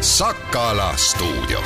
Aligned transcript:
Sakala 0.00 0.96
stuudio. 0.96 1.58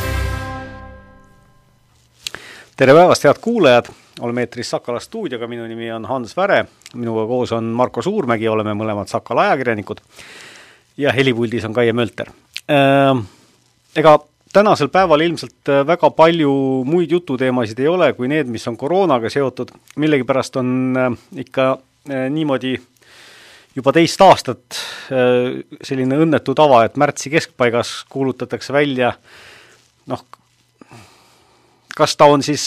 tere 2.77 2.95
päevast, 2.95 3.25
head 3.25 3.39
kuulajad, 3.41 3.87
oleme 4.21 4.43
eetris 4.43 4.71
Sakala 4.71 4.99
stuudioga, 5.01 5.47
minu 5.47 5.69
nimi 5.71 5.93
on 5.95 6.05
Hans 6.05 6.35
Väre, 6.37 6.65
minuga 6.95 7.29
koos 7.31 7.53
on 7.55 7.65
Marko 7.65 8.03
Suurmägi, 8.03 8.49
oleme 8.51 8.75
mõlemad 8.75 9.07
Sakala 9.07 9.45
ajakirjanikud 9.47 10.03
ja 10.97 11.13
helipuldis 11.15 11.65
on 11.65 11.77
Kaie 11.79 11.93
Mölter. 11.95 12.33
Ega 13.97 14.17
tänasel 14.53 14.91
päeval 14.91 15.23
ilmselt 15.23 15.71
väga 15.87 16.11
palju 16.11 16.83
muid 16.91 17.15
jututeemasid 17.15 17.79
ei 17.87 17.89
ole, 17.89 18.13
kui 18.19 18.27
need, 18.29 18.51
mis 18.51 18.67
on 18.67 18.77
koroonaga 18.77 19.31
seotud, 19.31 19.71
millegipärast 19.95 20.59
on 20.59 20.69
ikka 21.39 21.77
niimoodi 22.31 22.81
juba 23.75 23.93
teist 23.95 24.21
aastat 24.23 24.79
selline 25.09 26.21
õnnetu 26.25 26.55
tava, 26.55 26.85
et 26.87 26.99
märtsi 27.01 27.33
keskpaigas 27.33 28.05
kuulutatakse 28.13 28.73
välja 28.75 29.13
noh, 30.11 30.23
kas 31.97 32.17
ta 32.19 32.29
on 32.31 32.43
siis 32.43 32.65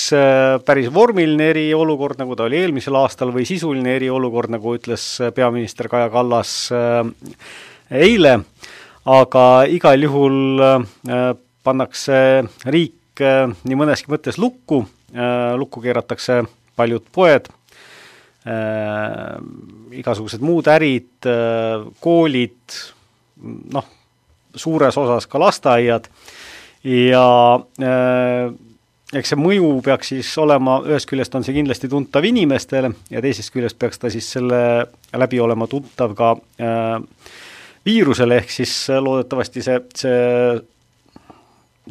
päris 0.65 0.89
vormiline 0.93 1.49
eriolukord, 1.51 2.19
nagu 2.19 2.35
ta 2.35 2.47
oli 2.47 2.61
eelmisel 2.61 2.95
aastal, 2.99 3.33
või 3.35 3.45
sisuline 3.47 3.97
eriolukord, 3.97 4.51
nagu 4.55 4.75
ütles 4.77 5.05
peaminister 5.35 5.89
Kaja 5.91 6.09
Kallas 6.13 6.53
eile, 7.91 8.37
aga 9.07 9.45
igal 9.71 10.07
juhul 10.07 10.63
pannakse 11.67 12.19
riik 12.67 13.23
nii 13.67 13.77
mõneski 13.79 14.11
mõttes 14.13 14.37
lukku, 14.39 14.83
lukku 15.57 15.83
keeratakse 15.83 16.43
paljud 16.77 17.07
poed, 17.11 17.49
igasugused 19.91 20.43
muud 20.43 20.67
ärid, 20.71 21.27
koolid, 22.03 22.77
noh, 23.73 23.87
suures 24.55 24.97
osas 24.97 25.27
ka 25.29 25.39
lasteaiad. 25.39 26.09
Ja 26.87 27.25
eks 29.15 29.31
see 29.31 29.39
mõju 29.39 29.69
peaks 29.85 30.11
siis 30.11 30.29
olema, 30.41 30.81
ühest 30.87 31.07
küljest 31.07 31.35
on 31.37 31.45
see 31.45 31.55
kindlasti 31.55 31.87
tuntav 31.91 32.25
inimestele 32.27 32.91
ja 33.13 33.21
teisest 33.23 33.53
küljest 33.53 33.79
peaks 33.79 34.01
ta 34.01 34.11
siis 34.11 34.27
selle 34.35 34.59
läbi 35.15 35.39
olema 35.39 35.67
tuntav 35.71 36.15
ka 36.17 36.33
äh, 36.59 36.97
viirusele, 37.87 38.41
ehk 38.41 38.51
siis 38.51 38.73
loodetavasti 38.99 39.63
see, 39.63 39.79
see 39.95 40.17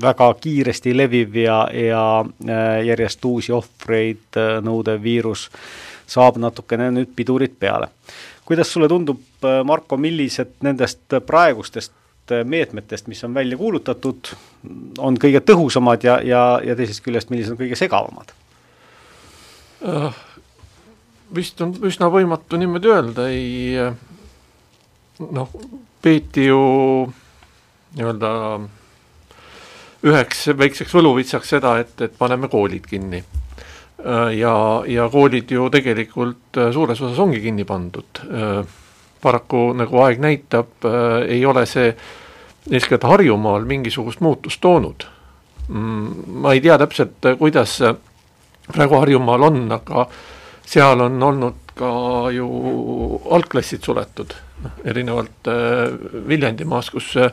väga 0.03 0.29
kiiresti 0.43 0.93
leviv 0.97 1.41
ja, 1.41 1.63
ja 1.73 2.05
äh, 2.21 2.85
järjest 2.91 3.25
uusi 3.25 3.55
ohvreid 3.57 4.37
äh, 4.37 4.59
nõudev 4.65 5.01
viirus 5.03 5.49
saab 6.07 6.39
natukene 6.41 6.91
nüüd 6.95 7.13
pidurit 7.17 7.59
peale. 7.59 7.89
kuidas 8.45 8.73
sulle 8.73 8.89
tundub, 8.89 9.21
Marko, 9.65 9.97
millised 9.97 10.61
nendest 10.63 11.17
praegustest 11.27 11.93
meetmetest, 12.45 13.07
mis 13.07 13.25
on 13.25 13.35
välja 13.35 13.57
kuulutatud, 13.59 14.31
on 14.99 15.19
kõige 15.19 15.41
tõhusamad 15.47 16.07
ja, 16.07 16.21
ja, 16.23 16.43
ja 16.65 16.77
teisest 16.79 17.03
küljest, 17.05 17.31
millised 17.31 17.55
on 17.55 17.61
kõige 17.61 17.79
segavamad? 17.79 18.33
Vist 21.35 21.61
on 21.63 21.75
üsna 21.87 22.11
võimatu 22.11 22.59
niimoodi 22.59 22.91
öelda, 22.91 23.29
ei 23.31 23.77
noh, 25.19 25.51
peeti 26.03 26.47
ju 26.47 26.61
nii-öelda 27.97 28.31
üheks 30.07 30.47
väikseks 30.59 30.95
võluvitsaks 30.95 31.55
seda, 31.57 31.79
et, 31.83 31.95
et 32.05 32.15
paneme 32.19 32.51
koolid 32.53 32.87
kinni. 32.87 33.23
Ja, 34.37 34.57
ja 34.87 35.07
koolid 35.13 35.51
ju 35.51 35.71
tegelikult 35.73 36.59
suures 36.73 37.01
osas 37.01 37.19
ongi 37.19 37.41
kinni 37.41 37.65
pandud 37.65 38.21
paraku 39.27 39.73
nagu 39.77 40.01
aeg 40.05 40.23
näitab, 40.23 40.73
äh, 40.85 41.27
ei 41.37 41.45
ole 41.47 41.67
see 41.67 41.91
eeskätt 42.71 43.07
Harjumaal 43.07 43.67
mingisugust 43.69 44.23
muutust 44.25 44.61
toonud 44.61 45.07
mm,. 45.69 46.41
ma 46.43 46.55
ei 46.55 46.63
tea 46.65 46.79
täpselt, 46.83 47.19
äh, 47.25 47.39
kuidas 47.39 47.79
praegu 48.73 49.01
Harjumaal 49.01 49.49
on, 49.51 49.63
aga 49.79 50.09
seal 50.67 51.07
on 51.07 51.23
olnud 51.23 51.63
ka 51.77 51.93
ju 52.33 52.47
algklassid 53.37 53.85
suletud, 53.85 54.33
noh 54.65 54.79
erinevalt 54.85 55.51
äh, 55.53 55.97
Viljandimaast, 56.29 56.95
kus 56.95 57.13
äh, 57.21 57.33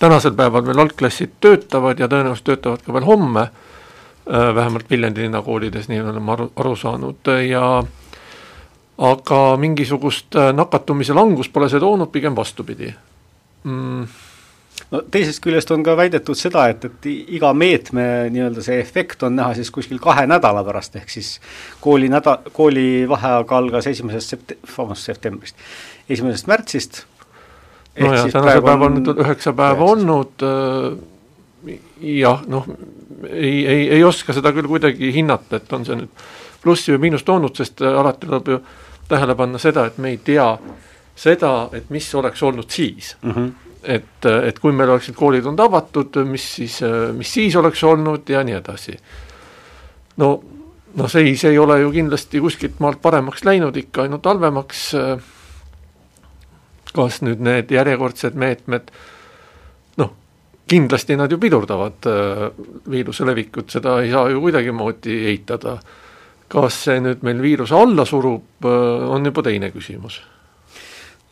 tänasel 0.00 0.34
päeval 0.38 0.66
veel 0.66 0.86
algklassid 0.86 1.38
töötavad 1.40 2.00
ja 2.00 2.10
tõenäoliselt 2.10 2.52
töötavad 2.52 2.84
ka 2.86 2.96
veel 2.96 3.08
homme 3.08 3.48
äh,, 3.48 3.73
vähemalt 4.26 4.90
Viljandi 4.90 5.20
linnakoolides, 5.26 5.88
nii 5.88 6.00
oleme 6.00 6.32
aru, 6.32 6.50
aru 6.56 6.76
saanud 6.76 7.28
ja 7.48 7.64
aga 8.98 9.40
mingisugust 9.58 10.36
äh, 10.38 10.52
nakatumise 10.54 11.14
langust 11.16 11.52
pole 11.52 11.68
see 11.70 11.82
toonud, 11.82 12.12
pigem 12.14 12.36
vastupidi. 12.36 12.92
Mm.. 13.64 14.06
no 14.92 15.00
teisest 15.10 15.40
küljest 15.42 15.70
on 15.72 15.82
ka 15.86 15.94
väidetud 15.98 16.38
seda, 16.38 16.66
et, 16.70 16.84
et 16.84 17.08
iga 17.08 17.52
meetme 17.56 18.04
nii-öelda 18.34 18.62
see 18.66 18.76
efekt 18.82 19.24
on 19.26 19.34
näha 19.38 19.54
siis 19.56 19.70
kuskil 19.74 19.98
kahe 20.02 20.26
nädala 20.30 20.62
pärast, 20.66 20.98
ehk 21.00 21.10
siis 21.10 21.38
kooli 21.80 22.10
näda-, 22.12 22.42
koolivaheaeg 22.52 23.56
algas 23.56 23.88
esimesest 23.90 24.34
sept-, 24.34 24.54
vabandust, 24.76 25.08
septembrist, 25.08 25.66
esimesest 26.08 26.50
märtsist. 26.50 27.02
nojah, 27.98 28.28
tänasel 28.28 28.62
päeval 28.68 28.90
on 28.90 29.00
nüüd 29.00 29.24
üheksa 29.24 29.56
päeva 29.56 29.90
olnud, 29.94 30.44
äh, 30.44 30.92
jah, 32.00 32.42
noh, 32.46 32.66
ei, 33.30 33.66
ei, 33.66 33.90
ei 33.98 34.04
oska 34.04 34.32
seda 34.36 34.52
küll 34.52 34.68
kuidagi 34.68 35.12
hinnata, 35.14 35.56
et 35.56 35.72
on 35.72 35.84
see 35.86 35.98
nüüd 35.98 36.24
plussi 36.64 36.94
või 36.94 37.08
miinust 37.08 37.26
toonud, 37.28 37.54
sest 37.56 37.82
äh, 37.84 37.98
alati 38.00 38.26
tuleb 38.26 38.48
ju 38.48 38.58
tähele 39.08 39.36
panna 39.36 39.60
seda, 39.60 39.86
et 39.86 39.98
me 39.98 40.14
ei 40.14 40.18
tea 40.24 40.48
seda, 41.16 41.52
et 41.76 41.90
mis 41.94 42.08
oleks 42.14 42.42
olnud 42.42 42.70
siis 42.70 43.16
mm. 43.22 43.30
-hmm. 43.30 43.52
et, 43.82 44.26
et 44.48 44.58
kui 44.58 44.72
meil 44.72 44.90
oleksid 44.90 45.14
koolid 45.14 45.46
olnud 45.46 45.60
avatud, 45.60 46.24
mis 46.24 46.54
siis, 46.56 46.80
mis 47.16 47.34
siis 47.34 47.56
oleks 47.56 47.84
olnud 47.84 48.28
ja 48.28 48.44
nii 48.44 48.54
edasi. 48.54 48.96
no, 50.16 50.42
no 50.94 51.08
seis 51.08 51.44
ei 51.44 51.58
ole 51.58 51.80
ju 51.80 51.92
kindlasti 51.92 52.40
kuskilt 52.40 52.80
maalt 52.80 53.02
paremaks 53.02 53.44
läinud, 53.44 53.76
ikka 53.76 54.02
ainult 54.02 54.24
halvemaks. 54.24 54.92
kas 56.94 57.22
nüüd 57.22 57.40
need 57.42 57.70
järjekordsed 57.70 58.34
meetmed, 58.34 58.90
noh, 58.90 59.13
kindlasti 60.68 61.16
nad 61.16 61.32
ju 61.32 61.36
pidurdavad 61.38 62.06
viiruse 62.90 63.26
levikut, 63.28 63.68
seda 63.74 63.98
ei 64.02 64.10
saa 64.12 64.30
ju 64.32 64.40
kuidagimoodi 64.40 65.18
eitada. 65.32 65.78
Kas 66.54 66.76
see 66.86 67.00
nüüd 67.02 67.24
meil 67.26 67.40
viiruse 67.42 67.74
alla 67.74 68.04
surub, 68.06 68.62
äh, 68.62 69.08
on 69.10 69.24
juba 69.26 69.42
teine 69.42 69.70
küsimus. 69.74 70.20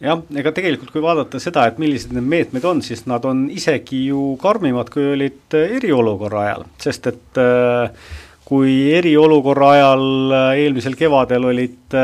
Jah, 0.02 0.18
ega 0.34 0.50
tegelikult 0.50 0.90
kui 0.90 1.02
vaadata 1.04 1.38
seda, 1.38 1.68
et 1.70 1.78
millised 1.78 2.10
need 2.16 2.26
meetmed 2.26 2.64
on, 2.66 2.80
siis 2.82 3.04
nad 3.06 3.22
on 3.28 3.44
isegi 3.54 4.06
ju 4.08 4.32
karmimad, 4.42 4.90
kui 4.90 5.12
olid 5.12 5.54
äh, 5.58 5.76
eriolukorra 5.78 6.42
ajal, 6.48 6.66
sest 6.82 7.06
et 7.12 7.38
äh, 7.38 8.10
kui 8.48 8.74
eriolukorra 8.96 9.70
ajal 9.76 10.34
eelmisel 10.58 10.96
kevadel 10.98 11.46
olid 11.52 11.94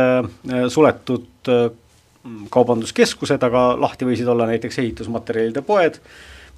suletud 0.72 1.50
kaubanduskeskused, 2.54 3.42
aga 3.44 3.64
lahti 3.76 4.06
võisid 4.08 4.30
olla 4.30 4.46
näiteks 4.48 4.78
ehitusmaterjalide 4.80 5.60
poed, 5.66 5.98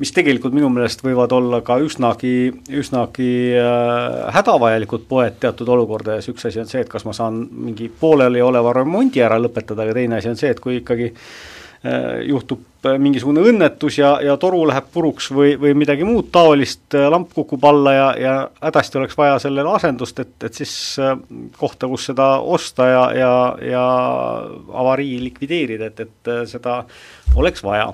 mis 0.01 0.15
tegelikult 0.17 0.57
minu 0.57 0.71
meelest 0.73 1.03
võivad 1.05 1.33
olla 1.37 1.61
ka 1.65 1.77
üsnagi, 1.85 2.35
üsnagi 2.81 3.31
äh, 3.61 4.33
hädavajalikud 4.37 5.05
poed 5.11 5.37
teatud 5.43 5.69
olukordades, 5.77 6.31
üks 6.33 6.49
asi 6.49 6.63
on 6.63 6.69
see, 6.71 6.85
et 6.85 6.91
kas 6.91 7.05
ma 7.05 7.15
saan 7.17 7.43
mingi 7.69 7.91
poolelioleva 8.01 8.73
remondi 8.81 9.21
ära 9.25 9.41
lõpetada, 9.41 9.85
aga 9.85 9.97
teine 9.99 10.21
asi 10.21 10.31
on 10.33 10.39
see, 10.41 10.53
et 10.55 10.63
kui 10.65 10.79
ikkagi 10.79 11.11
äh, 11.11 12.23
juhtub 12.31 12.89
äh, 12.89 12.97
mingisugune 13.03 13.45
õnnetus 13.51 13.99
ja, 14.01 14.15
ja 14.25 14.39
toru 14.41 14.63
läheb 14.71 14.89
puruks 14.95 15.29
või, 15.37 15.53
või 15.61 15.77
midagi 15.83 16.09
muud 16.09 16.33
taolist, 16.33 16.97
lamp 17.13 17.37
kukub 17.37 17.69
alla 17.69 17.95
ja, 17.99 18.09
ja 18.17 18.35
hädasti 18.63 19.03
oleks 19.03 19.21
vaja 19.21 19.37
sellele 19.45 19.77
asendust, 19.77 20.25
et, 20.25 20.33
et 20.49 20.63
siis 20.63 20.75
kohta, 21.61 21.93
kus 21.93 22.09
seda 22.09 22.31
osta 22.41 22.89
ja, 22.89 23.05
ja, 23.21 23.37
ja 23.75 23.85
avarii 24.81 25.21
likvideerida, 25.29 25.93
et, 25.93 26.05
et 26.09 26.35
seda 26.57 26.81
oleks 27.37 27.69
vaja 27.69 27.93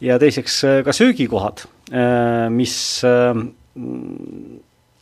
ja 0.00 0.18
teiseks 0.18 0.60
äh, 0.64 0.82
ka 0.84 0.92
söögikohad, 0.92 1.64
äh, 1.90 2.46
mis 2.50 2.76
äh, 3.04 3.34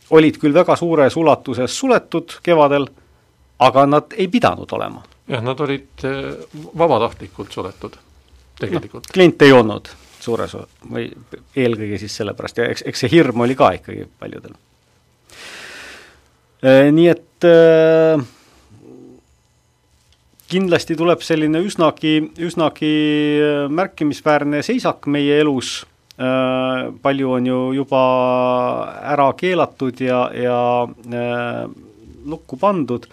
olid 0.09 0.39
küll 0.41 0.55
väga 0.55 0.75
suures 0.79 1.17
ulatuses 1.17 1.77
suletud 1.77 2.39
kevadel, 2.43 2.87
aga 3.59 3.85
nad 3.89 4.17
ei 4.17 4.27
pidanud 4.31 4.71
olema. 4.77 5.03
jah, 5.27 5.43
nad 5.43 5.59
olid 5.59 6.05
vabatahtlikult 6.77 7.51
suletud, 7.51 7.97
tegelikult 8.59 9.09
no,. 9.09 9.13
kliente 9.13 9.45
ei 9.45 9.51
olnud 9.51 9.89
suures 10.21 10.55
või 10.91 11.09
eelkõige 11.55 11.99
siis 12.01 12.15
sellepärast 12.21 12.57
ja 12.57 12.71
eks, 12.71 12.85
eks 12.89 13.03
see 13.03 13.11
hirm 13.11 13.43
oli 13.45 13.55
ka 13.55 13.71
ikkagi 13.77 14.07
paljudel. 14.19 14.55
Nii 16.91 17.09
et 17.11 17.45
äh, 17.45 18.23
kindlasti 20.47 20.95
tuleb 20.97 21.21
selline 21.25 21.59
üsnagi, 21.65 22.15
üsnagi 22.43 22.91
äh, 23.43 23.67
märkimisväärne 23.73 24.63
seisak 24.65 25.07
meie 25.11 25.41
elus, 25.41 25.81
äh, 26.15 26.87
palju 27.03 27.33
on 27.37 27.49
ju 27.49 27.61
juba 27.81 28.03
ära 29.15 29.31
keelatud 29.37 30.03
ja, 30.03 30.27
ja 30.35 30.59
äh, 30.87 31.63
lukku 32.27 32.59
pandud, 32.59 33.07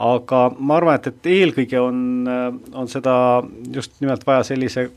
aga 0.00 0.48
ma 0.58 0.78
arvan, 0.78 0.98
et, 0.98 1.10
et 1.10 1.30
eelkõige 1.34 1.80
on, 1.82 2.00
on 2.78 2.88
seda 2.88 3.14
just 3.74 3.98
nimelt 4.00 4.22
vaja 4.26 4.44
sellise 4.46 4.88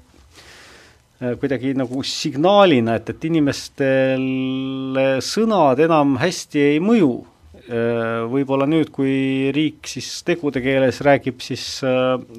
kuidagi 1.40 1.72
nagu 1.78 2.04
signaalina, 2.06 2.98
et, 3.00 3.10
et 3.14 3.26
inimestele 3.30 5.06
sõnad 5.24 5.80
enam 5.86 6.18
hästi 6.22 6.66
ei 6.74 6.82
mõju. 6.84 7.14
Võib-olla 7.64 8.66
nüüd, 8.68 8.90
kui 8.92 9.52
riik 9.56 9.88
siis 9.88 10.10
tegude 10.28 10.60
keeles 10.64 10.98
räägib, 11.06 11.40
siis, 11.40 11.64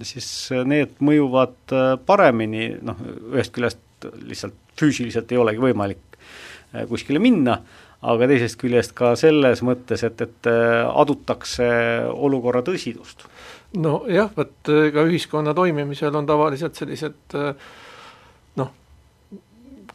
siis 0.05 0.27
need 0.69 0.99
mõjuvad 1.01 1.73
paremini, 2.05 2.75
noh, 2.85 3.01
ühest 3.33 3.55
küljest 3.55 3.81
lihtsalt 4.29 4.59
füüsiliselt 4.77 5.33
ei 5.33 5.41
olegi 5.41 5.63
võimalik 5.63 6.19
kuskile 6.91 7.23
minna, 7.23 7.57
aga 8.05 8.29
teisest 8.29 8.59
küljest 8.61 8.93
ka 8.99 9.15
selles 9.17 9.63
mõttes, 9.65 10.05
et, 10.05 10.21
et 10.21 10.51
adutakse 10.51 11.71
olukorra 12.13 12.61
tõsidust. 12.67 13.25
Nojah, 13.81 14.29
vot 14.37 14.71
ega 14.71 15.07
ühiskonna 15.09 15.55
toimimisel 15.57 16.15
on 16.15 16.29
tavaliselt 16.29 16.77
sellised 16.79 17.35
noh, 17.35 17.73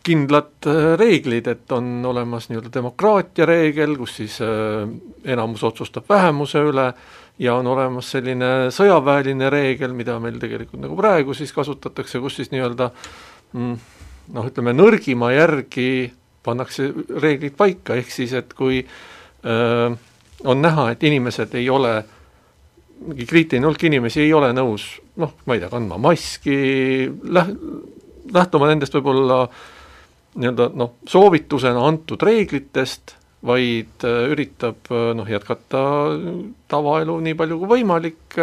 kindlad 0.04 0.66
reeglid, 1.00 1.48
et 1.52 1.72
on 1.76 2.06
olemas 2.08 2.48
nii-öelda 2.50 2.72
demokraatia 2.74 3.46
reegel, 3.46 3.98
kus 4.00 4.16
siis 4.22 4.38
enamus 5.28 5.64
otsustab 5.68 6.08
vähemuse 6.10 6.62
üle, 6.70 6.88
ja 7.40 7.56
on 7.56 7.68
olemas 7.72 8.12
selline 8.12 8.70
sõjaväeline 8.76 9.50
reegel, 9.52 9.94
mida 9.96 10.18
meil 10.20 10.40
tegelikult 10.42 10.82
nagu 10.84 10.98
praegu 11.00 11.36
siis 11.38 11.54
kasutatakse, 11.56 12.20
kus 12.20 12.40
siis 12.40 12.52
nii-öelda 12.52 12.90
mm, 13.56 13.76
noh, 14.36 14.50
ütleme 14.52 14.76
nõrgima 14.76 15.32
järgi 15.34 15.90
pannakse 16.44 16.90
reeglid 17.20 17.56
paika, 17.60 17.96
ehk 18.00 18.12
siis 18.12 18.34
et 18.36 18.54
kui 18.58 18.82
öö, 18.84 19.90
on 20.48 20.62
näha, 20.62 20.90
et 20.94 21.04
inimesed 21.04 21.56
ei 21.60 21.70
ole, 21.72 21.94
mingi 23.08 23.28
kriitiline 23.28 23.68
hulk 23.68 23.84
inimesi 23.88 24.24
ei 24.26 24.34
ole 24.36 24.52
nõus 24.56 24.92
noh, 25.20 25.36
ma 25.46 25.56
ei 25.56 25.64
tea, 25.64 25.72
kandma 25.72 26.00
maski, 26.02 26.60
läh-, 27.08 27.56
lähtuma 28.36 28.70
nendest 28.72 28.96
võib-olla 28.96 29.46
nii-öelda 30.36 30.70
noh, 30.78 30.98
soovitusena 31.10 31.86
antud 31.88 32.22
reeglitest, 32.22 33.16
vaid 33.46 34.04
üritab 34.04 34.92
noh, 35.16 35.28
jätkata 35.30 35.82
tavaelu 36.70 37.16
nii 37.24 37.38
palju 37.40 37.60
kui 37.62 37.72
võimalik, 37.78 38.38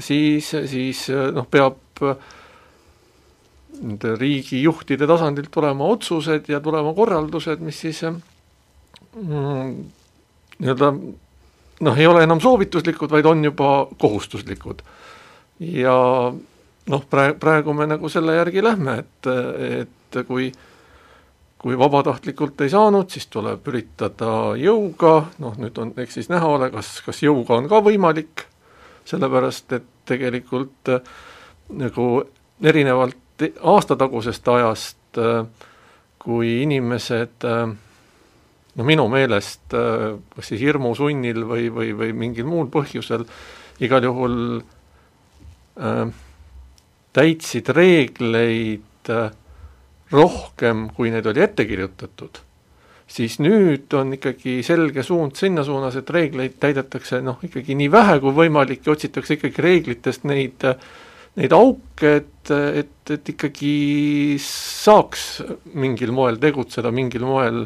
siis, 0.00 0.48
siis 0.70 1.04
noh, 1.36 1.46
peab 1.50 2.02
nende 3.78 4.14
riigijuhtide 4.18 5.06
tasandilt 5.06 5.50
tulema 5.54 5.86
otsused 5.92 6.48
ja 6.50 6.60
tulema 6.60 6.94
korraldused, 6.96 7.60
mis 7.62 7.78
siis 7.84 8.02
mm, 8.02 9.74
nii-öelda 10.58 10.92
noh, 11.80 11.98
ei 11.98 12.06
ole 12.06 12.24
enam 12.26 12.40
soovituslikud, 12.42 13.10
vaid 13.10 13.26
on 13.26 13.44
juba 13.44 13.72
kohustuslikud. 13.98 14.82
ja 15.60 15.96
noh, 16.88 17.04
praegu, 17.10 17.38
praegu 17.38 17.74
me 17.74 17.86
nagu 17.86 18.08
selle 18.08 18.34
järgi 18.38 18.64
lähme, 18.64 18.98
et, 19.04 19.30
et 19.82 20.20
kui 20.26 20.50
kui 21.58 21.78
vabatahtlikult 21.78 22.60
ei 22.62 22.70
saanud, 22.70 23.08
siis 23.10 23.26
tuleb 23.32 23.66
üritada 23.70 24.54
jõuga, 24.60 25.14
noh 25.42 25.56
nüüd 25.58 25.78
on, 25.82 25.92
eks 25.98 26.20
siis 26.20 26.30
näha 26.30 26.46
ole, 26.46 26.70
kas, 26.74 27.00
kas 27.06 27.22
jõuga 27.24 27.58
on 27.58 27.66
ka 27.70 27.80
võimalik, 27.82 28.44
sellepärast 29.08 29.74
et 29.74 29.88
tegelikult 30.06 30.92
nagu 31.78 32.06
erinevalt 32.62 33.42
aastatagusest 33.74 34.48
ajast, 34.54 35.20
kui 36.18 36.54
inimesed 36.62 37.46
no 38.78 38.86
minu 38.86 39.08
meelest 39.10 39.74
kas 39.74 40.50
siis 40.50 40.62
hirmusunnil 40.62 41.42
või, 41.46 41.68
või, 41.74 41.92
või 41.98 42.14
mingil 42.26 42.46
muul 42.46 42.70
põhjusel 42.70 43.26
igal 43.84 44.04
juhul 44.04 44.38
äh, 45.78 46.08
täitsid 47.14 47.70
reegleid 47.74 49.10
äh, 49.12 49.30
rohkem, 50.12 50.88
kui 50.96 51.10
neid 51.12 51.26
oli 51.28 51.42
ette 51.44 51.66
kirjutatud, 51.68 52.40
siis 53.08 53.38
nüüd 53.40 53.92
on 53.96 54.14
ikkagi 54.16 54.58
selge 54.66 55.04
suund 55.04 55.36
sinna 55.36 55.64
suunas, 55.64 55.96
et 56.00 56.10
reegleid 56.12 56.56
täidetakse 56.60 57.20
noh, 57.24 57.40
ikkagi 57.44 57.76
nii 57.78 57.90
vähe 57.92 58.16
kui 58.24 58.34
võimalik 58.36 58.86
ja 58.86 58.94
otsitakse 58.94 59.38
ikkagi 59.38 59.64
reeglitest 59.64 60.26
neid 60.28 60.64
neid 61.38 61.54
auke, 61.54 62.14
et, 62.18 62.50
et, 62.50 63.12
et 63.14 63.30
ikkagi 63.30 63.72
saaks 64.42 65.26
mingil 65.78 66.10
moel 66.16 66.40
tegutseda, 66.42 66.90
mingil 66.94 67.26
moel 67.28 67.62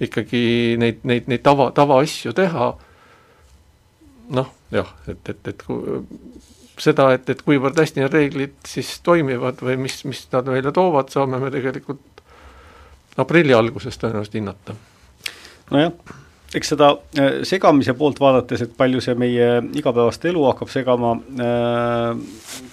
ikkagi 0.00 0.76
neid, 0.80 1.02
neid, 1.08 1.26
neid 1.30 1.42
tava, 1.44 1.70
tavaasju 1.76 2.32
teha, 2.36 2.70
noh 4.36 4.54
jah, 4.74 4.94
et, 5.10 5.32
et, 5.32 5.52
et 5.52 5.66
kui, 5.66 5.98
seda, 6.80 7.10
et, 7.16 7.28
et 7.32 7.42
kuivõrd 7.44 7.78
hästi 7.80 8.02
need 8.02 8.14
reeglid 8.16 8.56
siis 8.68 8.96
toimivad 9.06 9.60
või 9.64 9.76
mis, 9.84 10.00
mis 10.08 10.24
nad 10.32 10.48
meile 10.50 10.72
toovad, 10.76 11.12
saame 11.12 11.40
me 11.42 11.52
tegelikult 11.52 12.24
aprilli 13.20 13.54
alguses 13.56 13.98
tõenäoliselt 14.00 14.40
hinnata. 14.40 14.76
nojah 15.70 16.18
eks 16.54 16.72
seda 16.72 16.88
äh, 17.18 17.40
segamise 17.46 17.94
poolt 17.98 18.18
vaadates, 18.22 18.64
et 18.64 18.72
palju 18.78 19.02
see 19.04 19.14
meie 19.18 19.46
igapäevast 19.78 20.24
elu 20.30 20.42
hakkab 20.48 20.72
segama 20.72 21.12
äh,, 21.44 22.08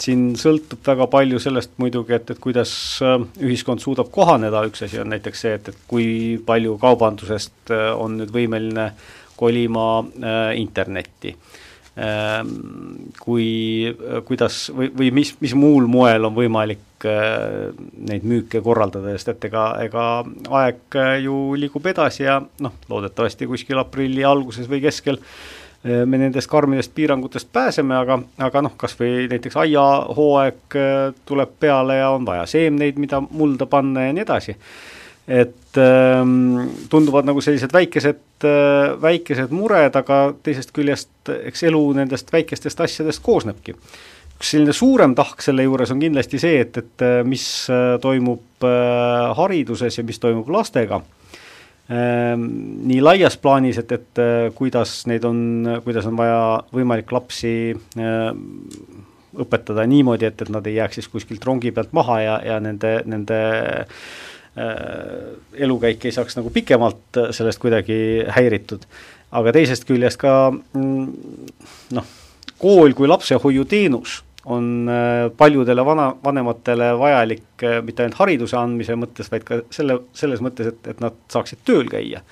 siin 0.01 0.31
sõltub 0.39 0.81
väga 0.87 1.07
palju 1.13 1.41
sellest 1.41 1.75
muidugi, 1.81 2.15
et, 2.17 2.33
et 2.33 2.41
kuidas 2.41 2.73
äh, 3.05 3.19
ühiskond 3.45 3.83
suudab 3.83 4.09
kohaneda, 4.13 4.65
üks 4.69 4.87
asi 4.87 5.01
on 5.03 5.13
näiteks 5.13 5.45
see, 5.45 5.53
et, 5.59 5.69
et 5.69 5.85
kui 5.89 6.09
palju 6.47 6.77
kaubandusest 6.81 7.75
äh, 7.75 7.91
on 7.93 8.17
nüüd 8.21 8.33
võimeline 8.33 8.89
kolima 9.37 9.87
äh, 10.01 10.57
internetti 10.57 11.35
äh, 11.35 11.63
kui, 13.19 13.47
kuidas 14.25 14.67
või, 14.69 14.89
või 14.93 15.11
mis, 15.17 15.31
mis 15.41 15.53
muul 15.57 15.87
moel 15.89 16.27
on 16.27 16.35
võimalik 16.35 17.05
äh, 17.09 17.71
neid 18.09 18.25
müüke 18.27 18.61
korraldada, 18.61 19.15
sest 19.15 19.31
et 19.33 19.47
ega, 19.49 19.67
ega 19.81 20.03
aeg 20.59 20.97
äh, 20.99 21.15
ju 21.25 21.55
liigub 21.57 21.87
edasi 21.89 22.27
ja 22.27 22.37
noh, 22.37 22.75
loodetavasti 22.89 23.47
kuskil 23.49 23.81
aprilli 23.81 24.25
alguses 24.27 24.69
või 24.69 24.83
keskel 24.85 25.17
äh, 25.17 26.03
me 26.05 26.21
nendest 26.21 26.51
karmidest 26.51 26.93
piirangutest 26.93 27.49
pääseme, 27.53 27.97
aga, 27.97 28.19
aga 28.45 28.63
noh, 28.67 28.77
kas 28.77 28.93
või 28.99 29.25
näiteks 29.31 29.57
aiahooaeg 29.63 30.77
tuleb 31.25 31.57
peale 31.59 31.97
ja 32.03 32.13
on 32.13 32.29
vaja 32.29 32.45
seemneid, 32.45 33.01
mida 33.01 33.23
mulda 33.25 33.65
panna 33.65 34.05
ja 34.05 34.13
nii 34.13 34.27
edasi 34.27 34.57
et 35.27 35.77
ähm, 35.77 36.69
tunduvad 36.89 37.27
nagu 37.27 37.41
sellised 37.43 37.73
väikesed 37.75 38.45
äh,, 38.47 38.93
väikesed 39.01 39.51
mured, 39.51 39.95
aga 39.99 40.19
teisest 40.43 40.71
küljest 40.75 41.31
eks 41.35 41.65
elu 41.67 41.81
nendest 41.97 42.31
väikestest 42.31 42.79
asjadest 42.85 43.23
koosnebki. 43.25 43.75
üks 44.37 44.53
selline 44.53 44.73
suurem 44.73 45.15
tahk 45.17 45.43
selle 45.43 45.65
juures 45.67 45.91
on 45.91 45.99
kindlasti 45.99 46.39
see, 46.39 46.61
et, 46.63 46.79
et 46.79 47.03
äh, 47.03 47.19
mis 47.27 47.43
äh, 47.73 47.97
toimub 48.01 48.43
hariduses 49.37 49.99
ja 49.99 50.03
mis 50.07 50.19
toimub 50.23 50.47
lastega 50.49 51.01
ähm,, 51.91 52.47
nii 52.87 53.01
laias 53.03 53.35
plaanis, 53.37 53.81
et, 53.83 53.91
et 53.91 54.23
kuidas 54.55 55.01
neid 55.11 55.27
on, 55.27 55.41
kuidas 55.83 56.07
on 56.07 56.15
vaja 56.17 56.39
võimalik 56.73 57.11
lapsi 57.11 57.75
õpetada 59.37 59.85
niimoodi, 59.85 60.25
et, 60.31 60.41
et 60.41 60.49
nad 60.49 60.65
ei 60.67 60.79
jääks 60.79 61.01
siis 61.01 61.11
kuskilt 61.11 61.45
rongi 61.45 61.71
pealt 61.75 61.93
maha 61.93 62.17
ja, 62.23 62.39
ja 62.47 62.57
nende, 62.63 62.95
nende 63.05 63.37
elukäik 65.53 66.05
ei 66.05 66.11
saaks 66.15 66.37
nagu 66.39 66.49
pikemalt 66.53 67.19
äh, 67.19 67.29
sellest 67.35 67.61
kuidagi 67.61 68.25
häiritud. 68.33 68.87
aga 69.37 69.51
teisest 69.53 69.83
küljest 69.85 70.17
ka 70.21 70.49
mm, 70.51 71.07
noh, 71.97 72.05
kool 72.57 72.95
kui 72.97 73.09
lapsehoiuteenus 73.11 74.21
on 74.45 74.87
äh, 74.89 75.29
paljudele 75.37 75.85
vana, 75.85 76.07
vanematele 76.23 76.93
vajalik 76.99 77.65
mitte 77.83 78.05
ainult 78.05 78.21
hariduse 78.21 78.57
andmise 78.57 78.95
mõttes, 78.95 79.29
vaid 79.31 79.43
ka 79.45 79.59
selle, 79.69 79.99
selles 80.15 80.41
mõttes, 80.41 80.71
et, 80.71 80.93
et 80.93 81.03
nad 81.03 81.17
saaksid 81.29 81.65
tööl 81.67 81.89
käia. 81.91 82.23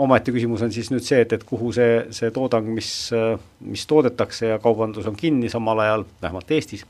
Omaette 0.00 0.32
küsimus 0.32 0.62
on 0.64 0.70
siis 0.72 0.88
nüüd 0.88 1.04
see, 1.04 1.18
et, 1.26 1.32
et 1.34 1.42
kuhu 1.44 1.74
see, 1.76 2.06
see 2.14 2.30
toodang, 2.32 2.70
mis, 2.72 3.10
mis 3.66 3.82
toodetakse 3.90 4.54
ja 4.54 4.60
kaubandus 4.62 5.10
on 5.10 5.18
kinni 5.18 5.50
samal 5.52 5.82
ajal, 5.82 6.06
vähemalt 6.22 6.54
Eestis, 6.56 6.86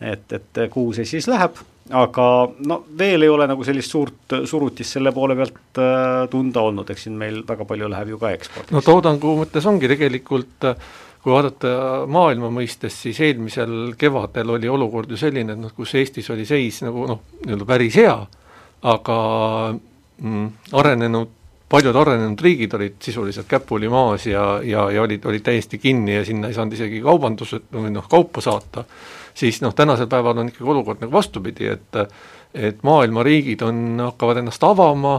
et, 0.00 0.32
et 0.32 0.62
kuhu 0.70 0.92
see 0.96 1.08
siis 1.08 1.28
läheb 1.30 1.58
aga 1.88 2.24
no 2.68 2.82
veel 2.98 3.24
ei 3.24 3.32
ole 3.32 3.46
nagu 3.48 3.64
sellist 3.64 3.90
suurt 3.94 4.36
surutist 4.44 4.98
selle 4.98 5.12
poole 5.16 5.36
pealt 5.38 5.80
äh, 5.80 6.28
tunda 6.30 6.64
olnud, 6.68 6.90
eks 6.92 7.06
siin 7.06 7.16
meil 7.20 7.42
väga 7.48 7.64
palju 7.68 7.88
läheb 7.88 8.14
ju 8.14 8.20
ka 8.20 8.32
ekspordiks. 8.36 8.74
no 8.76 8.84
toodangu 8.84 9.38
mõttes 9.42 9.68
ongi 9.68 9.88
tegelikult 9.90 10.68
kui 11.22 11.34
vaadata 11.34 11.70
maailma 12.10 12.50
mõistes, 12.54 12.94
siis 13.04 13.18
eelmisel 13.26 13.94
kevadel 13.98 14.54
oli 14.54 14.68
olukord 14.70 15.10
ju 15.10 15.18
selline, 15.18 15.54
et 15.54 15.60
noh, 15.60 15.72
kus 15.74 15.96
Eestis 15.98 16.30
oli 16.30 16.46
seis 16.46 16.80
nagu 16.86 17.08
noh, 17.10 17.24
nii-öelda 17.42 17.66
päris 17.68 17.98
hea, 17.98 18.14
aga 18.86 19.18
mm, 19.74 20.46
arenenud, 20.78 21.34
paljud 21.68 21.96
arenenud 22.00 22.40
riigid 22.40 22.74
olid 22.78 22.96
sisuliselt 23.02 23.48
käpuli 23.50 23.90
maas 23.92 24.28
ja, 24.30 24.44
ja, 24.64 24.86
ja 24.94 25.02
olid, 25.02 25.26
olid 25.28 25.44
täiesti 25.44 25.80
kinni 25.82 26.14
ja 26.14 26.24
sinna 26.24 26.48
ei 26.48 26.56
saanud 26.56 26.78
isegi 26.78 27.02
kaubandused 27.04 27.66
või 27.74 27.90
noh, 27.92 28.06
kaupa 28.08 28.44
saata 28.44 28.86
siis 29.38 29.60
noh, 29.62 29.74
tänasel 29.74 30.08
päeval 30.10 30.42
on 30.42 30.50
ikkagi 30.50 30.70
olukord 30.74 31.04
nagu 31.04 31.14
vastupidi, 31.14 31.70
et 31.74 32.02
et 32.54 32.78
maailma 32.82 33.22
riigid 33.22 33.60
on, 33.62 34.00
hakkavad 34.00 34.40
ennast 34.40 34.62
avama, 34.64 35.18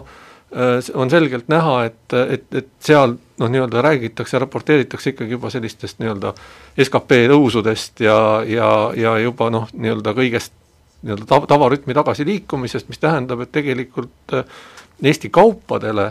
on 0.98 1.12
selgelt 1.14 1.46
näha, 1.48 1.76
et, 1.86 2.14
et, 2.34 2.46
et 2.58 2.70
seal 2.82 3.14
noh, 3.14 3.52
nii-öelda 3.54 3.84
räägitakse, 3.86 4.40
raporteeritakse 4.42 5.14
ikkagi 5.14 5.38
juba 5.38 5.52
sellistest 5.54 6.00
nii-öelda 6.02 6.34
skp 6.82 7.20
tõusudest 7.30 8.02
ja, 8.02 8.18
ja, 8.50 8.70
ja 8.98 9.14
juba 9.22 9.52
noh, 9.54 9.70
nii-öelda 9.78 10.16
kõigest 10.18 10.56
nii-öelda 11.04 11.28
tav-, 11.30 11.46
tavarütmi 11.48 11.94
tagasiliikumisest, 11.94 12.90
mis 12.90 13.00
tähendab, 13.00 13.46
et 13.46 13.54
tegelikult 13.56 14.34
äh, 14.34 14.58
Eesti 15.04 15.30
kaupadele 15.30 16.10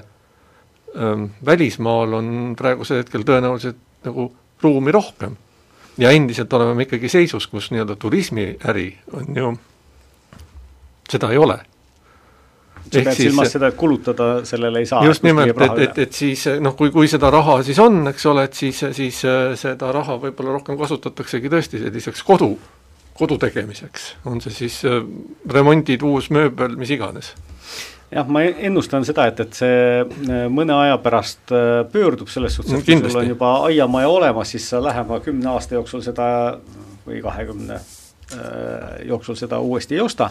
ähm, 0.97 1.25
välismaal 1.45 2.15
on 2.17 2.31
praegusel 2.57 3.03
hetkel 3.03 3.27
tõenäoliselt 3.29 3.83
nagu 4.07 4.31
ruumi 4.63 4.95
rohkem. 4.95 5.37
Ja 5.99 6.11
endiselt 6.15 6.53
oleme 6.53 6.75
me 6.75 6.87
ikkagi 6.87 7.09
seisus, 7.09 7.47
kus 7.47 7.71
nii-öelda 7.75 7.97
turismiäri 7.97 8.87
on 9.19 9.37
ju, 9.37 9.51
seda 11.11 11.33
ei 11.35 11.41
ole. 11.43 11.59
Sa 12.89 13.03
pead 13.05 13.19
silmas 13.19 13.51
seda, 13.53 13.69
et 13.69 13.77
kulutada 13.77 14.29
sellele 14.49 14.81
ei 14.81 14.87
saa. 14.89 15.03
just 15.05 15.23
nimelt, 15.27 15.61
et, 15.61 15.83
et, 15.85 15.99
et 16.07 16.13
siis 16.17 16.47
noh, 16.63 16.77
kui, 16.79 16.93
kui 16.95 17.09
seda 17.11 17.31
raha 17.35 17.59
siis 17.67 17.79
on, 17.85 18.01
eks 18.09 18.27
ole, 18.31 18.47
et 18.49 18.57
siis, 18.57 18.81
siis 18.97 19.21
äh, 19.29 19.53
seda 19.61 19.93
raha 19.93 20.17
võib-olla 20.23 20.57
rohkem 20.57 20.79
kasutataksegi 20.81 21.53
tõesti 21.53 21.83
selliseks 21.83 22.25
kodu, 22.25 22.55
kodu 23.19 23.37
tegemiseks, 23.43 24.09
on 24.31 24.41
see 24.41 24.57
siis 24.63 24.81
äh, 24.89 25.03
remondid, 25.53 26.07
uus 26.07 26.31
mööbel, 26.33 26.79
mis 26.81 26.95
iganes 26.97 27.35
jah, 28.13 28.29
ma 28.29 28.43
ennustan 28.47 29.07
seda, 29.09 29.29
et, 29.31 29.41
et 29.45 29.61
see 29.61 29.81
äh, 30.03 30.47
mõne 30.53 30.77
aja 30.77 30.99
pärast 31.05 31.55
pöördub 31.93 32.31
selles 32.33 32.59
suhtes, 32.59 32.79
et 32.81 32.89
kui 32.89 33.11
sul 33.11 33.23
on 33.23 33.33
juba 33.35 33.55
aiamaja 33.69 34.09
olemas, 34.13 34.55
siis 34.55 34.69
sa 34.71 34.83
lähema 34.85 35.21
kümne 35.25 35.51
aasta 35.55 35.79
jooksul 35.79 36.05
seda 36.07 36.29
või 37.07 37.23
kahekümne 37.25 37.81
jooksul 39.09 39.39
seda 39.41 39.57
uuesti 39.65 39.97
ei 39.97 40.03
osta. 40.05 40.27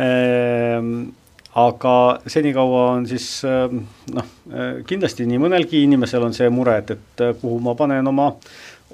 Ehm, 0.00 1.10
aga 1.58 1.94
senikaua 2.26 2.84
on 2.92 3.06
siis 3.08 3.28
noh, 4.14 4.30
äh, 4.52 4.80
kindlasti 4.88 5.26
nii 5.28 5.40
mõnelgi 5.42 5.82
inimesel 5.86 6.26
on 6.28 6.36
see 6.36 6.48
mure, 6.52 6.78
et, 6.82 6.94
et 6.96 7.24
äh, 7.24 7.34
kuhu 7.40 7.58
ma 7.64 7.74
panen 7.78 8.06
oma, 8.10 8.30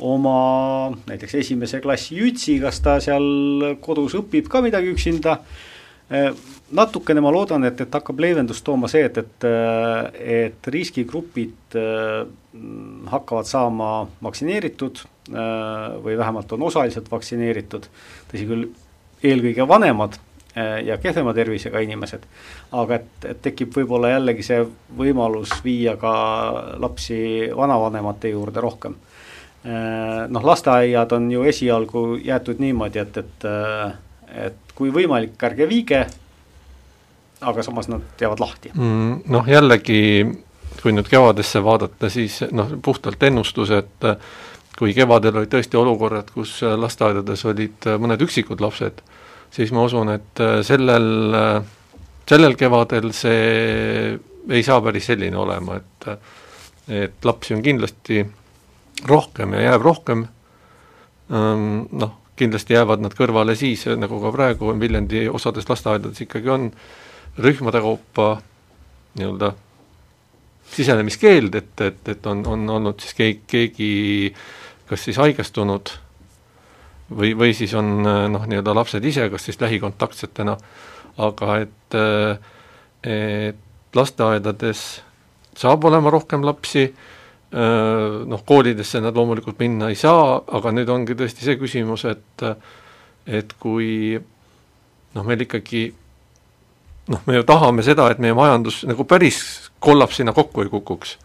oma 0.04 0.36
näiteks 1.08 1.38
esimese 1.42 1.82
klassi 1.84 2.18
jütsi, 2.20 2.58
kas 2.62 2.80
ta 2.84 2.98
seal 3.04 3.76
kodus 3.84 4.16
õpib 4.20 4.48
ka 4.50 4.62
midagi 4.64 4.92
üksinda, 4.94 5.38
äh, 5.40 5.73
natukene 6.74 7.22
ma 7.24 7.32
loodan, 7.32 7.64
et, 7.64 7.80
et 7.80 7.94
hakkab 7.96 8.20
leevendust 8.20 8.64
tooma 8.66 8.90
see, 8.92 9.06
et, 9.08 9.18
et, 9.18 9.46
et 10.36 10.68
riskigrupid 10.74 11.76
hakkavad 13.10 13.48
saama 13.48 13.88
vaktsineeritud 14.22 15.00
või 16.04 16.18
vähemalt 16.20 16.52
on 16.52 16.66
osaliselt 16.68 17.08
vaktsineeritud, 17.10 17.88
tõsi 18.30 18.48
küll, 18.50 18.68
eelkõige 19.24 19.66
vanemad 19.68 20.20
ja 20.84 20.98
kehvema 21.02 21.34
tervisega 21.34 21.80
inimesed. 21.82 22.22
aga 22.72 22.94
et, 22.94 23.24
et 23.24 23.42
tekib 23.42 23.74
võib-olla 23.74 24.12
jällegi 24.12 24.42
see 24.46 24.60
võimalus 24.96 25.56
viia 25.64 25.96
ka 25.96 26.14
lapsi 26.78 27.50
vanavanemate 27.56 28.30
juurde 28.30 28.60
rohkem. 28.60 28.94
Noh, 30.28 30.44
lasteaiad 30.44 31.12
on 31.12 31.30
ju 31.32 31.42
esialgu 31.48 32.04
jäetud 32.22 32.60
niimoodi, 32.60 32.98
et, 33.00 33.16
et, 33.16 33.46
et 34.34 34.74
kui 34.74 34.90
võimalik, 34.94 35.36
ärge 35.46 35.68
viige, 35.70 36.04
aga 37.44 37.62
samas 37.62 37.88
nad 37.92 38.20
jäävad 38.20 38.42
lahti 38.42 38.72
mm,. 38.74 39.22
Noh, 39.30 39.48
jällegi 39.48 40.00
kui 40.82 40.92
nüüd 40.92 41.08
kevadesse 41.08 41.62
vaadata, 41.64 42.10
siis 42.12 42.42
noh, 42.52 42.74
puhtalt 42.84 43.22
ennustus, 43.24 43.70
et 43.72 44.08
kui 44.78 44.92
kevadel 44.96 45.38
olid 45.40 45.52
tõesti 45.52 45.78
olukorrad, 45.78 46.32
kus 46.34 46.58
lasteaedades 46.62 47.44
olid 47.48 47.88
mõned 48.02 48.24
üksikud 48.26 48.60
lapsed, 48.60 49.00
siis 49.54 49.72
ma 49.72 49.84
usun, 49.86 50.10
et 50.16 50.42
äh, 50.42 50.58
sellel, 50.66 51.08
äh, 51.38 51.58
sellel 52.28 52.56
kevadel 52.58 53.12
see 53.16 54.18
ei 54.50 54.64
saa 54.66 54.80
päris 54.84 55.06
selline 55.08 55.38
olema, 55.40 55.78
et 55.78 56.08
äh, 56.10 56.32
et 56.84 57.24
lapsi 57.24 57.54
on 57.56 57.62
kindlasti 57.64 58.18
rohkem 59.08 59.54
ja 59.56 59.70
jääb 59.70 59.84
rohkem, 59.86 60.26
ähm, 61.32 61.86
noh, 61.96 62.18
kindlasti 62.36 62.74
jäävad 62.74 63.02
nad 63.04 63.14
kõrvale 63.14 63.54
siis, 63.58 63.86
nagu 63.98 64.18
ka 64.22 64.32
praegu 64.34 64.72
Viljandi 64.80 65.28
osades 65.28 65.68
lasteaedades 65.70 66.24
ikkagi 66.26 66.50
on, 66.50 66.70
rühmade 67.38 67.80
kaupa 67.82 68.28
nii-öelda 69.18 69.52
sisenemiskeeld, 70.74 71.54
et, 71.54 71.80
et, 71.80 72.08
et 72.08 72.26
on, 72.26 72.42
on 72.46 72.70
olnud 72.78 73.00
siis 73.02 73.14
keegi, 73.14 73.40
keegi 73.46 73.90
kas 74.88 75.06
siis 75.06 75.18
haigestunud 75.22 75.92
või, 77.14 77.34
või 77.38 77.54
siis 77.56 77.74
on 77.78 77.96
noh, 78.02 78.46
nii-öelda 78.48 78.74
lapsed 78.74 79.04
ise, 79.04 79.28
kas 79.30 79.46
siis 79.46 79.60
lähikontaktsetena, 79.60 80.56
aga 81.24 81.58
et, 81.62 81.98
et 83.06 83.94
lasteaedades 83.94 84.84
saab 85.58 85.84
olema 85.86 86.10
rohkem 86.10 86.44
lapsi, 86.46 86.88
noh, 87.54 88.40
koolidesse 88.46 88.98
nad 88.98 89.14
loomulikult 89.14 89.60
minna 89.62 89.90
ei 89.92 89.98
saa, 89.98 90.40
aga 90.58 90.72
nüüd 90.74 90.88
ongi 90.90 91.14
tõesti 91.18 91.46
see 91.46 91.58
küsimus, 91.60 92.06
et 92.10 92.46
et 93.24 93.52
kui 93.62 94.16
noh, 95.14 95.22
meil 95.24 95.44
ikkagi 95.46 95.84
noh, 97.14 97.20
me 97.28 97.36
ju 97.38 97.44
tahame 97.46 97.84
seda, 97.86 98.08
et 98.10 98.18
meie 98.18 98.34
majandus 98.36 98.82
nagu 98.88 99.06
päris 99.06 99.70
kollapsina 99.78 100.34
kokku 100.34 100.64
ei 100.64 100.72
kukuks. 100.72 101.18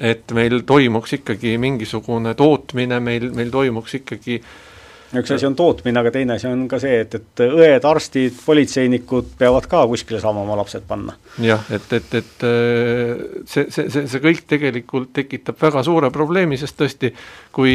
et 0.00 0.32
meil 0.32 0.62
toimuks 0.64 1.12
ikkagi 1.20 1.58
mingisugune 1.60 2.34
tootmine, 2.34 3.00
meil, 3.04 3.30
meil 3.36 3.50
toimuks 3.52 3.94
ikkagi 4.00 4.40
äh, 4.40 4.69
üks 5.18 5.32
asi 5.34 5.46
on 5.48 5.56
tootmine, 5.58 5.98
aga 5.98 6.12
teine 6.14 6.36
asi 6.36 6.46
on 6.46 6.66
ka 6.70 6.78
see, 6.82 7.00
et, 7.02 7.14
et 7.18 7.42
õed, 7.46 7.86
arstid, 7.86 8.36
politseinikud 8.44 9.32
peavad 9.40 9.66
ka 9.70 9.82
kuskile 9.90 10.20
saama 10.22 10.44
oma 10.44 10.58
lapsed 10.60 10.86
panna. 10.88 11.16
jah, 11.42 11.64
et, 11.74 11.88
et, 11.98 12.14
et 12.20 12.46
äh, 12.46 13.24
see, 13.44 13.66
see, 13.74 13.88
see, 13.90 14.06
see 14.12 14.22
kõik 14.22 14.44
tegelikult 14.50 15.12
tekitab 15.16 15.58
väga 15.60 15.82
suure 15.86 16.12
probleemi, 16.14 16.58
sest 16.60 16.78
tõesti, 16.78 17.10
kui 17.54 17.74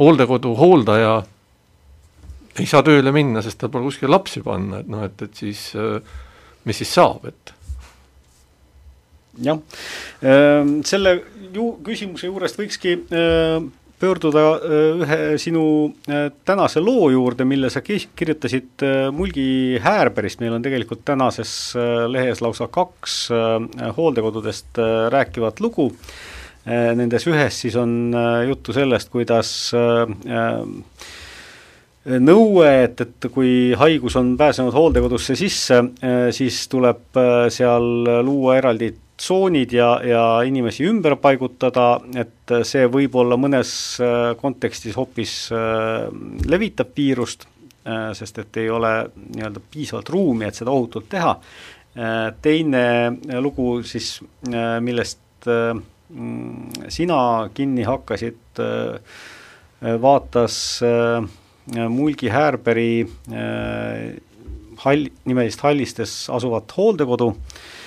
hooldekodu 0.00 0.54
hooldaja 0.56 1.14
ei 2.60 2.68
saa 2.68 2.84
tööle 2.86 3.12
minna, 3.14 3.42
sest 3.42 3.58
tal 3.60 3.72
pole 3.72 3.88
kuskile 3.88 4.12
lapsi 4.14 4.44
panna, 4.44 4.84
et 4.84 4.90
noh, 4.90 5.02
et, 5.06 5.26
et 5.26 5.42
siis 5.42 5.70
äh, 5.78 5.98
mis 6.68 6.78
siis 6.82 6.94
saab, 6.94 7.26
et? 7.30 7.54
Jah, 9.42 9.58
äh, 10.22 10.72
selle 10.86 11.18
ju 11.50 11.72
küsimuse 11.82 12.30
juurest 12.30 12.58
võikski 12.60 12.94
pöörduda 14.00 14.44
äh, 14.56 15.02
ühe 15.04 15.18
sinu 15.38 15.64
äh, 16.08 16.30
tänase 16.44 16.80
loo 16.80 17.10
juurde, 17.12 17.44
mille 17.44 17.70
sa 17.72 17.82
kirjutasid 17.84 18.84
äh, 18.86 19.10
Mulgi 19.12 19.78
Häärberist, 19.82 20.40
meil 20.40 20.56
on 20.56 20.64
tegelikult 20.64 21.04
tänases 21.04 21.74
lehes 22.08 22.40
lausa 22.40 22.68
kaks 22.72 23.16
hooldekodudest 23.96 24.78
rääkivat 25.12 25.60
lugu, 25.60 25.90
nendes 26.66 27.24
ühes 27.28 27.56
siis 27.62 27.76
on 27.80 28.12
juttu 28.48 28.72
sellest, 28.76 29.08
kuidas 29.12 29.52
nõue, 32.28 32.68
et, 32.84 33.00
et 33.00 33.28
kui 33.32 33.72
haigus 33.80 34.16
on 34.20 34.34
pääsenud 34.40 34.74
hooldekodusse 34.76 35.36
sisse, 35.40 35.80
siis 36.36 36.60
tuleb 36.72 37.20
seal 37.52 37.88
luua 38.26 38.58
eraldi 38.60 38.92
tsoonid 39.20 39.72
ja, 39.76 39.88
ja 40.04 40.24
inimesi 40.46 40.86
ümber 40.88 41.16
paigutada, 41.20 42.00
et 42.16 42.52
see 42.66 42.86
võib-olla 42.90 43.36
mõnes 43.40 43.72
äh, 44.00 44.32
kontekstis 44.40 44.96
hoopis 44.96 45.34
äh, 45.54 46.06
levitab 46.48 46.94
viirust, 46.96 47.44
äh, 47.84 48.10
sest 48.16 48.40
et 48.42 48.60
ei 48.62 48.70
ole 48.72 48.92
nii-öelda 49.36 49.62
piisavalt 49.72 50.12
ruumi, 50.14 50.48
et 50.48 50.60
seda 50.60 50.72
ohutult 50.72 51.10
teha. 51.12 51.36
Teine 51.90 52.82
lugu 53.42 53.80
siis, 53.82 54.20
millest 54.86 55.48
mm, 55.48 56.84
sina 56.86 57.16
kinni 57.50 57.82
hakkasid, 57.82 58.60
vaatas 60.04 60.58
Mulgi 61.90 62.30
Härberi 62.30 63.02
hall, 64.84 65.10
nimelist 65.26 65.66
Hallistes 65.66 66.14
asuvat 66.30 66.76
hooldekodu, 66.78 67.32
Äh, 67.34 67.79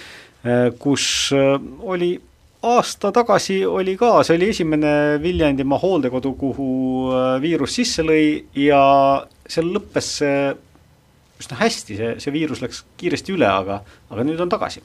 kus 0.80 1.32
äh, 1.34 1.56
oli 1.82 2.14
aasta 2.64 3.12
tagasi 3.12 3.66
oli 3.66 3.96
ka, 4.00 4.22
see 4.24 4.38
oli 4.38 4.50
esimene 4.54 4.92
Viljandimaa 5.22 5.80
hooldekodu, 5.80 6.34
kuhu 6.40 6.68
äh, 7.12 7.42
viirus 7.44 7.76
sisse 7.80 8.04
lõi 8.04 8.26
ja 8.60 8.82
seal 9.48 9.72
lõppes 9.76 10.10
see 10.20 10.38
üsna 11.44 11.60
hästi, 11.60 11.98
see, 12.00 12.12
see 12.24 12.36
viirus 12.36 12.64
läks 12.64 12.84
kiiresti 13.00 13.36
üle, 13.36 13.48
aga, 13.50 13.82
aga 14.12 14.28
nüüd 14.28 14.40
on 14.44 14.52
tagasi. 14.52 14.84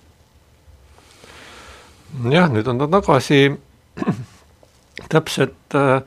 jah, 2.32 2.48
nüüd 2.50 2.70
on 2.70 2.82
ta 2.82 2.88
tagasi, 2.98 3.42
täpselt 5.14 5.78
äh, 5.78 6.00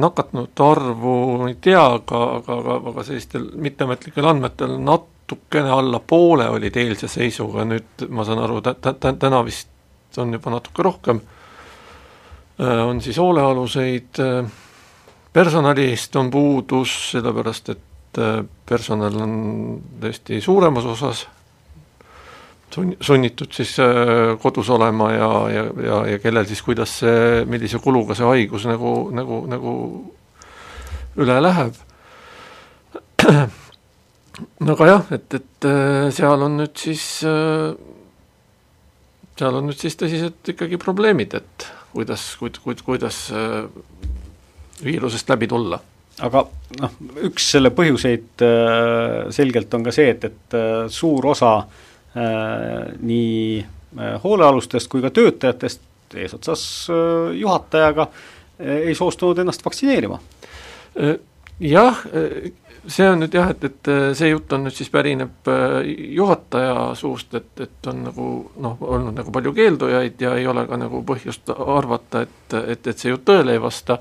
nakatunute 0.00 0.64
arvu 0.64 1.16
ei 1.50 1.58
tea, 1.60 1.84
aga, 1.98 2.22
aga, 2.38 2.60
aga, 2.60 2.78
aga 2.92 3.04
sellistel 3.04 3.50
mitteametlikel 3.60 4.28
andmetel 4.28 4.78
nat-, 4.80 5.10
natukene 5.24 5.70
alla 5.70 6.00
poole 6.00 6.48
olid 6.48 6.76
eilse 6.76 7.08
seisuga, 7.08 7.64
nüüd 7.64 8.04
ma 8.12 8.24
saan 8.24 8.42
aru, 8.44 8.60
tä-, 8.60 8.76
tä-, 8.80 9.16
täna 9.18 9.44
vist 9.44 10.18
on 10.20 10.32
juba 10.32 10.50
natuke 10.50 10.82
rohkem, 10.82 11.20
äh, 12.60 12.86
on 12.86 13.00
siis 13.00 13.16
hoolealuseid, 13.18 14.20
äh, 14.20 14.50
personalist 15.32 16.16
on 16.16 16.30
puudus, 16.30 17.10
sellepärast 17.12 17.72
et 17.72 18.18
äh, 18.20 18.44
personal 18.68 19.16
on 19.16 19.32
tõesti 20.02 20.42
suuremas 20.44 20.84
osas 20.84 21.24
sun-, 22.74 22.96
sunnitud 23.00 23.52
siis 23.52 23.76
kodus 24.42 24.70
olema 24.70 25.10
ja, 25.12 25.32
ja, 25.54 25.64
ja, 25.88 26.04
ja 26.12 26.20
kellel 26.20 26.46
siis 26.46 26.62
kuidas 26.62 26.98
see, 27.00 27.44
millise 27.48 27.80
kuluga 27.80 28.14
see 28.14 28.28
haigus 28.28 28.68
nagu, 28.68 28.94
nagu, 29.14 29.40
nagu 29.48 29.74
üle 31.16 31.40
läheb 31.40 31.82
aga 34.64 34.88
jah, 34.88 35.06
et, 35.14 35.36
et 35.38 35.68
äh, 35.68 36.08
seal 36.14 36.42
on 36.46 36.58
nüüd 36.58 36.74
siis, 36.80 37.06
äh, 37.28 37.74
seal 39.38 39.58
on 39.60 39.68
nüüd 39.68 39.80
siis 39.80 39.96
tõsised 40.00 40.54
ikkagi 40.54 40.78
probleemid, 40.82 41.36
et 41.38 41.66
kuidas, 41.94 42.32
kuid-, 42.40 42.60
kuid-, 42.64 42.82
kuidas 42.86 43.26
äh, 43.34 43.64
viirusest 44.84 45.30
läbi 45.30 45.50
tulla 45.50 45.80
aga 46.22 46.44
noh, 46.78 46.92
üks 47.26 47.48
selle 47.56 47.72
põhjuseid 47.74 48.42
selgelt 49.34 49.72
on 49.74 49.82
ka 49.82 49.90
see, 49.94 50.12
et, 50.12 50.26
et 50.28 50.54
suur 50.94 51.26
osa 51.26 51.56
nii 52.14 53.64
hoolealustest 54.22 54.86
kui 54.92 55.02
ka 55.02 55.10
töötajatest 55.10 56.14
eesotsas 56.14 56.62
juhatajaga 57.34 58.06
ei 58.62 58.94
soostunud 58.94 59.42
ennast 59.42 59.66
vaktsineerima. 59.66 60.20
Jah, 61.66 62.04
see 62.86 63.08
on 63.08 63.22
nüüd 63.22 63.34
jah, 63.34 63.50
et, 63.54 63.64
et 63.64 63.90
äh, 63.92 64.06
see 64.16 64.30
jutt 64.32 64.52
on 64.52 64.66
nüüd 64.66 64.76
siis 64.76 64.90
pärineb 64.92 65.50
juhataja 66.18 66.92
suust, 66.98 67.34
et, 67.34 67.52
et 67.60 67.90
on 67.90 68.04
nagu 68.10 68.28
noh, 68.60 68.78
olnud 68.80 69.16
nagu 69.16 69.34
palju 69.34 69.54
keeldujaid 69.56 70.20
ja 70.24 70.36
ei 70.38 70.46
ole 70.50 70.66
ka 70.68 70.78
nagu 70.80 71.02
põhjust 71.06 71.52
arvata, 71.54 72.24
et, 72.26 72.56
et, 72.60 72.86
et 72.86 72.98
see 72.98 73.12
jutt 73.12 73.26
tõele 73.28 73.56
ei 73.56 73.62
vasta. 73.62 73.98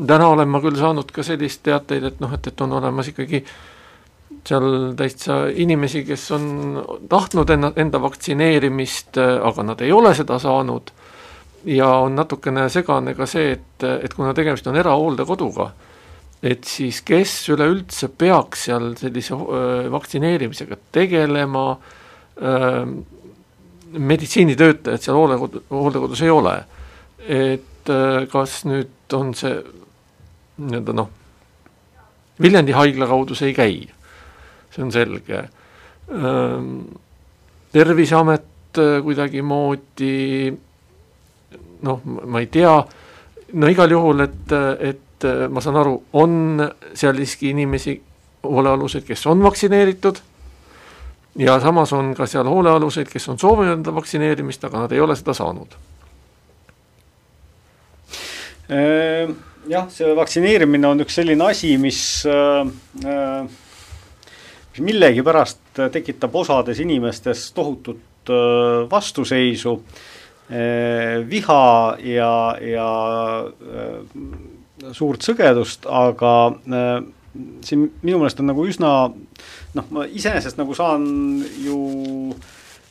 Täna 0.00 0.30
olen 0.32 0.48
ma 0.48 0.62
küll 0.64 0.78
saanud 0.78 1.10
ka 1.12 1.24
sellist 1.26 1.62
teateid, 1.66 2.06
et 2.08 2.20
noh, 2.22 2.32
et, 2.32 2.46
et 2.46 2.64
on 2.64 2.78
olemas 2.78 3.10
ikkagi 3.12 3.44
seal 4.46 4.94
täitsa 4.96 5.42
inimesi, 5.52 6.04
kes 6.04 6.30
on 6.32 6.46
tahtnud 7.08 7.50
enna, 7.50 7.72
enda 7.76 8.00
vaktsineerimist, 8.02 9.18
aga 9.18 9.66
nad 9.66 9.80
ei 9.84 9.92
ole 9.92 10.14
seda 10.16 10.38
saanud. 10.40 10.92
Ja 11.68 11.90
on 12.06 12.14
natukene 12.16 12.68
segane 12.72 13.14
ka 13.14 13.26
see, 13.28 13.52
et, 13.58 13.84
et 13.84 14.14
kuna 14.16 14.32
tegemist 14.34 14.66
on 14.70 14.78
erahooldekoduga, 14.80 15.70
et 16.42 16.64
siis 16.64 17.02
kes 17.04 17.32
üleüldse 17.52 18.08
peaks 18.18 18.66
seal 18.68 18.94
sellise 18.96 19.36
vaktsineerimisega 19.92 20.78
tegelema, 20.92 21.64
meditsiinitöötajad 23.92 25.04
seal 25.04 25.18
hooldekodu, 25.18 25.62
hooldekodus 25.70 26.22
ei 26.24 26.30
ole. 26.32 26.56
et 27.20 27.90
kas 28.32 28.62
nüüd 28.64 29.12
on 29.12 29.34
see 29.36 29.58
nii-öelda 30.60 30.94
noh, 30.96 31.10
Viljandi 32.40 32.72
haigla 32.72 33.04
kaudu 33.10 33.36
see 33.36 33.50
ei 33.50 33.54
käi, 33.56 33.74
see 34.72 34.84
on 34.84 34.92
selge. 34.94 35.42
terviseamet 37.72 38.80
kuidagimoodi 39.04 40.14
noh, 41.84 42.00
ma 42.04 42.40
ei 42.40 42.48
tea, 42.52 42.72
no 43.52 43.70
igal 43.70 43.92
juhul, 43.92 44.24
et, 44.24 44.56
et 44.80 45.04
äh, 45.28 45.46
ma 45.50 45.60
saan 45.64 45.80
aru, 45.80 45.96
on 46.12 46.64
seal 46.94 47.18
siiski 47.20 47.50
inimesi, 47.54 47.96
hoolealuseid, 48.44 49.04
kes 49.04 49.26
on 49.26 49.42
vaktsineeritud 49.44 50.22
ja 51.38 51.58
samas 51.60 51.92
on 51.92 52.14
ka 52.16 52.26
seal 52.26 52.48
hoolealuseid, 52.48 53.10
kes 53.12 53.28
on 53.28 53.38
soovinud 53.38 53.78
enda 53.78 53.94
vaktsineerimist, 53.94 54.64
aga 54.64 54.86
nad 54.86 54.92
ei 54.96 55.00
ole 55.00 55.16
seda 55.18 55.36
saanud. 55.36 55.78
Ehm 58.70 59.38
jah, 59.68 59.88
see 59.92 60.14
vaktsineerimine 60.16 60.88
on 60.88 61.02
üks 61.04 61.18
selline 61.20 61.50
asi, 61.50 61.74
mis 61.80 62.00
äh, 62.28 62.64
mis 64.70 64.84
millegipärast 64.86 65.82
tekitab 65.92 66.34
osades 66.42 66.80
inimestes 66.82 67.50
tohutut 67.56 68.30
äh, 68.30 68.86
vastuseisu, 68.90 69.76
äh, 70.50 71.20
viha 71.28 71.66
ja, 72.06 72.34
ja 72.64 72.90
suurt 74.96 75.24
sõgedust, 75.26 75.86
aga 75.86 76.32
siin 77.64 77.84
minu 78.02 78.18
meelest 78.18 78.40
on 78.42 78.50
nagu 78.50 78.64
üsna 78.66 78.92
noh, 79.10 79.90
ma 79.94 80.06
iseenesest 80.06 80.58
nagu 80.58 80.74
saan 80.74 81.04
ju 81.62 81.78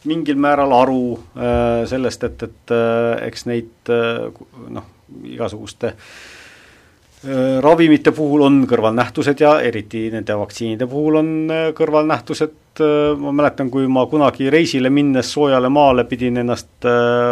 mingil 0.08 0.40
määral 0.40 0.72
aru 0.78 1.04
äh, 1.36 1.84
sellest, 1.92 2.24
et, 2.24 2.46
et 2.48 2.74
äh, 2.76 3.28
eks 3.28 3.44
neid 3.50 3.92
äh, 3.92 4.30
noh, 4.72 4.86
igasuguste 5.28 5.92
äh, 5.92 6.06
Äh, 7.20 7.60
ravimite 7.60 8.14
puhul 8.16 8.46
on 8.46 8.62
kõrvalnähtused 8.64 9.42
ja 9.44 9.58
eriti 9.60 10.06
nende 10.14 10.38
vaktsiinide 10.40 10.86
puhul 10.88 11.18
on 11.20 11.32
äh, 11.52 11.66
kõrvalnähtused, 11.76 12.54
äh, 12.84 13.14
ma 13.20 13.34
mäletan, 13.36 13.70
kui 13.74 13.88
ma 13.92 14.06
kunagi 14.10 14.50
reisile 14.54 14.92
minnes 14.94 15.32
soojale 15.34 15.70
maale 15.74 16.06
pidin 16.10 16.42
ennast 16.44 16.88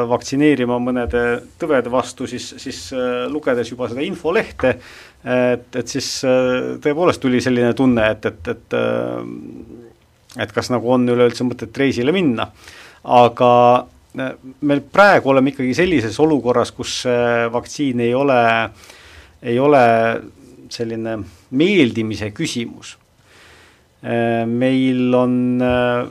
vaktsineerima 0.10 0.80
mõnede 0.84 1.24
tõvede 1.60 1.92
vastu, 1.92 2.28
siis, 2.30 2.50
siis 2.62 2.82
lugedes 3.32 3.72
juba 3.72 3.90
seda 3.92 4.04
infolehte, 4.06 4.74
et, 5.24 5.70
et 5.76 5.88
siis 5.88 6.10
tõepoolest 6.84 7.22
tuli 7.24 7.42
selline 7.44 7.74
tunne, 7.78 8.10
et, 8.14 8.28
et, 8.32 8.52
et 8.54 8.78
et 10.38 10.52
kas 10.54 10.70
nagu 10.70 10.92
on 10.94 11.08
üleüldse 11.10 11.48
mõtet 11.48 11.80
reisile 11.80 12.14
minna. 12.14 12.52
aga 13.04 13.50
me 14.62 14.80
praegu 14.94 15.32
oleme 15.32 15.50
ikkagi 15.54 15.74
sellises 15.74 16.20
olukorras, 16.20 16.72
kus 16.76 17.00
vaktsiin 17.54 18.04
ei 18.06 18.14
ole 18.14 18.38
äh, 18.38 18.94
ei 19.42 19.60
ole 19.60 19.82
selline 20.70 21.20
meeldimise 21.52 22.32
küsimus. 22.36 22.98
Äh, 24.04 24.46
meil 24.46 25.16
on 25.16 25.62
äh, 25.62 26.08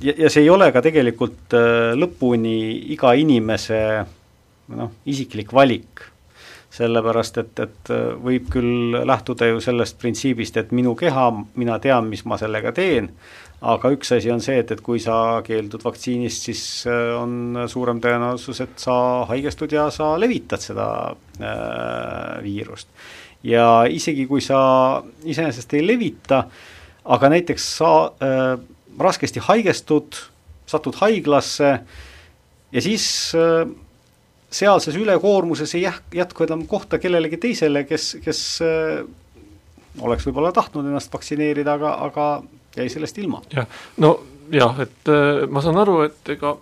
ja, 0.00 0.12
ja 0.16 0.30
see 0.30 0.44
ei 0.44 0.50
ole 0.52 0.68
ka 0.74 0.82
tegelikult 0.84 1.56
äh, 1.58 1.94
lõpuni 1.98 2.58
iga 2.94 3.16
inimese 3.18 3.80
noh, 4.76 4.92
isiklik 5.10 5.50
valik, 5.54 6.04
sellepärast 6.76 7.40
et, 7.42 7.64
et 7.64 7.90
võib 8.22 8.46
küll 8.52 8.94
lähtuda 9.06 9.48
ju 9.48 9.60
sellest 9.64 9.98
printsiibist, 9.98 10.58
et 10.60 10.72
minu 10.76 10.94
keha, 10.98 11.30
mina 11.58 11.80
tean, 11.82 12.10
mis 12.10 12.24
ma 12.28 12.38
sellega 12.38 12.72
teen, 12.76 13.10
aga 13.64 13.90
üks 13.94 14.12
asi 14.12 14.30
on 14.32 14.42
see, 14.44 14.58
et, 14.60 14.70
et 14.74 14.82
kui 14.84 15.00
sa 15.00 15.40
keeldud 15.46 15.84
vaktsiinist, 15.86 16.48
siis 16.48 16.62
äh, 16.90 17.14
on 17.16 17.64
suurem 17.70 18.00
tõenäosus, 18.04 18.60
et 18.64 18.78
sa 18.80 18.96
haigestud 19.30 19.72
ja 19.72 19.88
sa 19.94 20.14
levitad 20.20 20.62
seda 20.62 20.88
äh, 21.40 22.42
viirust. 22.44 22.90
ja 23.46 23.86
isegi, 23.88 24.26
kui 24.26 24.42
sa 24.44 25.02
iseenesest 25.24 25.74
ei 25.74 25.86
levita, 25.86 26.44
aga 27.06 27.30
näiteks 27.32 27.66
sa 27.78 27.92
äh, 28.22 28.58
raskesti 28.98 29.42
haigestud, 29.44 30.18
satud 30.66 30.98
haiglasse 31.00 31.72
ja 32.72 32.82
siis 32.82 33.06
äh, 33.38 33.68
sealses 34.50 34.96
ülekoormuses 34.96 35.74
ei 35.74 35.86
jätku 36.14 36.46
enam 36.46 36.66
kohta 36.66 36.98
kellelegi 36.98 37.38
teisele, 37.42 37.84
kes, 37.88 38.16
kes 38.24 38.42
äh, 38.64 39.02
oleks 40.00 40.26
võib-olla 40.28 40.52
tahtnud 40.54 40.86
ennast 40.86 41.12
vaktsineerida, 41.12 41.76
aga, 41.78 41.92
aga 42.08 42.28
jäi 42.76 42.88
sellest 42.92 43.18
ilma. 43.18 43.42
jah, 43.54 43.68
no 44.02 44.16
jah, 44.52 44.80
et 44.84 45.12
äh, 45.12 45.44
ma 45.50 45.62
saan 45.64 45.80
aru, 45.82 46.00
et 46.06 46.32
ega 46.36 46.56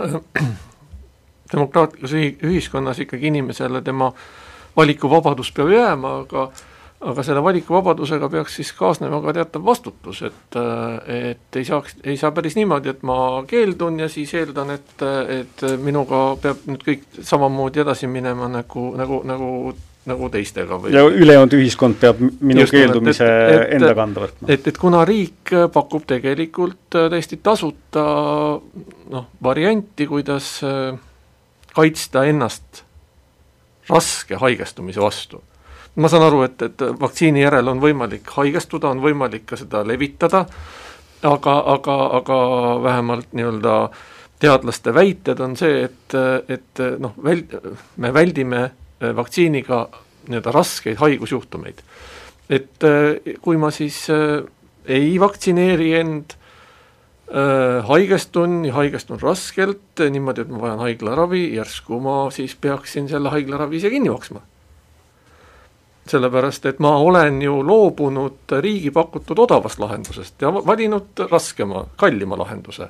äh, 0.00 0.16
demokraatlikus 1.54 2.16
ühiskonnas 2.18 3.00
ikkagi 3.04 3.30
inimesele 3.32 3.82
tema 3.84 4.12
valikuvabadus 4.76 5.52
peab 5.54 5.70
jääma, 5.70 6.16
aga 6.24 6.48
aga 7.04 7.22
selle 7.26 7.42
valikuvabadusega 7.44 8.28
peaks 8.32 8.58
siis 8.60 8.72
kaasnema 8.76 9.20
ka 9.24 9.34
teatav 9.36 9.64
vastutus, 9.64 10.22
et 10.26 10.58
et 11.14 11.58
ei 11.60 11.64
saaks, 11.68 11.98
ei 12.04 12.16
saa 12.20 12.32
päris 12.32 12.56
niimoodi, 12.58 12.94
et 12.94 13.02
ma 13.06 13.16
keeldun 13.48 13.98
ja 14.00 14.08
siis 14.08 14.34
eeldan, 14.34 14.74
et, 14.74 14.94
et 15.38 15.66
minuga 15.82 16.26
peab 16.42 16.68
nüüd 16.70 16.84
kõik 16.86 17.08
samamoodi 17.22 17.84
edasi 17.84 18.10
minema 18.10 18.48
nagu, 18.52 18.92
nagu, 18.98 19.20
nagu 19.28 19.50
nagu 20.04 20.28
teistega 20.28 20.76
või 20.76 20.92
ja 20.92 21.00
ülejäänud 21.08 21.54
ühiskond 21.56 21.96
peab 22.00 22.18
minu 22.20 22.64
Just 22.64 22.74
keeldumise 22.76 23.24
et, 23.24 23.54
et, 23.62 23.70
enda 23.78 23.94
kanda 23.96 24.26
võtma. 24.26 24.48
et, 24.52 24.66
et 24.68 24.80
kuna 24.80 25.00
riik 25.08 25.54
pakub 25.72 26.04
tegelikult 26.08 26.92
täiesti 26.92 27.38
tasuta 27.40 28.04
noh, 29.14 29.30
varianti, 29.42 30.04
kuidas 30.10 30.58
kaitsta 31.74 32.26
ennast 32.28 32.84
raske 33.88 34.36
haigestumise 34.40 35.00
vastu. 35.00 35.42
Ma 35.96 36.10
saan 36.10 36.26
aru, 36.26 36.42
et, 36.46 36.62
et 36.62 36.84
vaktsiini 37.00 37.44
järel 37.44 37.70
on 37.70 37.82
võimalik 37.82 38.30
haigestuda, 38.36 38.90
on 38.90 39.02
võimalik 39.04 39.46
ka 39.50 39.58
seda 39.60 39.84
levitada, 39.86 40.44
aga, 41.22 41.54
aga, 41.74 41.98
aga 42.20 42.38
vähemalt 42.82 43.32
nii-öelda 43.32 43.76
teadlaste 44.42 44.94
väited 44.94 45.40
on 45.40 45.54
see, 45.56 45.84
et, 45.86 46.16
et 46.50 46.82
noh, 47.00 47.14
väl-, 47.24 47.46
me 47.96 48.12
väldime 48.14 48.64
vaktsiiniga 49.16 49.86
nii-öelda 50.28 50.54
raskeid 50.54 50.98
haigusjuhtumeid. 51.00 51.82
et 52.50 52.84
äh, 52.84 53.36
kui 53.40 53.56
ma 53.56 53.70
siis 53.72 54.06
äh, 54.10 54.42
ei 54.86 55.20
vaktsineeri 55.20 55.94
end, 55.96 56.34
haigestun 57.88 58.64
ja 58.68 58.74
haigestun 58.76 59.20
raskelt, 59.20 60.02
niimoodi, 60.10 60.44
et 60.44 60.50
ma 60.52 60.60
vajan 60.60 60.82
haiglaravi, 60.84 61.46
järsku 61.56 61.96
ma 62.04 62.28
siis 62.30 62.52
peaksin 62.60 63.08
selle 63.08 63.32
haiglaravi 63.32 63.80
ise 63.80 63.90
kinni 63.90 64.12
maksma. 64.12 64.42
Sellepärast, 66.08 66.66
et 66.66 66.80
ma 66.84 66.96
olen 67.00 67.40
ju 67.42 67.62
loobunud 67.64 68.56
riigi 68.60 68.90
pakutud 68.92 69.38
odavast 69.46 69.78
lahendusest 69.80 70.42
ja 70.42 70.52
valinud 70.54 71.24
raskema, 71.30 71.86
kallima 71.96 72.36
lahenduse. 72.38 72.88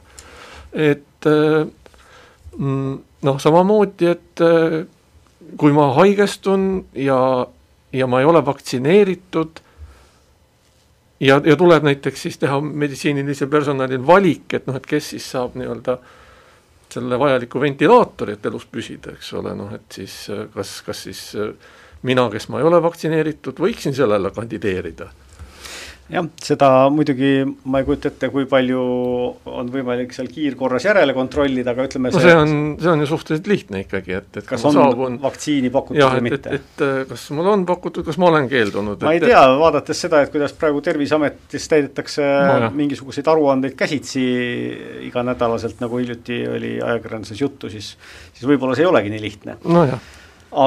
et 0.73 1.27
mm, 2.59 2.99
noh, 3.23 3.39
samamoodi, 3.39 4.07
et 4.11 4.43
kui 5.57 5.73
ma 5.73 5.93
haigestun 5.95 6.87
ja, 6.99 7.47
ja 7.93 8.07
ma 8.11 8.21
ei 8.21 8.27
ole 8.27 8.43
vaktsineeritud, 8.47 9.63
ja, 11.21 11.41
ja 11.45 11.57
tuleb 11.57 11.87
näiteks 11.87 12.27
siis 12.27 12.39
teha 12.39 12.61
meditsiinilisel 12.61 13.49
personalil 13.49 14.07
valik, 14.07 14.59
et 14.59 14.67
noh, 14.67 14.77
et 14.81 14.87
kes 14.87 15.15
siis 15.15 15.31
saab 15.37 15.55
nii-öelda 15.59 15.99
selle 16.95 17.19
vajaliku 17.19 17.61
ventilaatori, 17.63 18.37
et 18.37 18.47
elus 18.47 18.67
püsida, 18.71 19.15
eks 19.17 19.33
ole, 19.39 19.55
noh 19.59 19.73
et 19.75 19.99
siis 19.99 20.15
kas, 20.55 20.77
kas 20.87 21.07
siis 21.09 21.23
mina, 22.05 22.29
kes 22.33 22.49
ma 22.53 22.61
ei 22.61 22.69
ole 22.69 22.81
vaktsineeritud, 22.85 23.61
võiksin 23.65 23.97
sellele 23.97 24.33
kandideerida 24.35 25.11
jah, 26.13 26.27
seda 26.45 26.69
muidugi 26.93 27.31
ma 27.71 27.81
ei 27.81 27.87
kujuta 27.87 28.11
ette, 28.11 28.29
kui 28.33 28.45
palju 28.49 28.81
on 29.49 29.71
võimalik 29.73 30.13
seal 30.15 30.29
kiirkorras 30.33 30.85
järele 30.85 31.15
kontrollida, 31.17 31.73
aga 31.73 31.87
ütleme 31.89 32.11
no 32.13 32.21
see, 32.21 32.29
see 32.29 32.41
on, 32.41 32.53
see 32.83 32.91
on 32.93 33.05
ju 33.05 33.09
suhteliselt 33.09 33.49
lihtne 33.49 33.83
ikkagi, 33.85 34.17
et, 34.19 34.29
et 34.41 34.49
kas 34.49 34.67
on 34.69 34.77
saabun, 34.77 35.17
vaktsiini 35.23 35.71
pakutud 35.75 36.01
jah, 36.03 36.13
või 36.17 36.27
mitte? 36.29 36.53
et, 36.59 36.67
et, 36.77 36.85
et 37.05 37.13
kas 37.15 37.25
mul 37.37 37.49
on 37.55 37.65
pakutud, 37.69 38.05
kas 38.07 38.21
ma 38.21 38.29
olen 38.33 38.51
keeldunud? 38.53 39.07
ma 39.07 39.15
ei 39.17 39.23
tea, 39.25 39.45
vaadates 39.61 40.05
seda, 40.07 40.21
et 40.25 40.35
kuidas 40.35 40.57
praegu 40.61 40.85
Terviseametis 40.85 41.71
täidetakse 41.73 42.29
no, 42.67 42.71
mingisuguseid 42.77 43.33
aruandeid 43.33 43.79
käsitsi 43.79 44.27
iganädalaselt, 45.09 45.81
nagu 45.85 46.03
hiljuti 46.03 46.43
oli 46.53 46.77
ajakirjanduses 46.85 47.41
juttu, 47.41 47.73
siis 47.73 47.95
siis 48.35 48.45
võib-olla 48.49 48.77
see 48.77 48.85
ei 48.85 48.93
olegi 48.93 49.15
nii 49.15 49.25
lihtne. 49.25 49.59
nojah. 49.65 50.13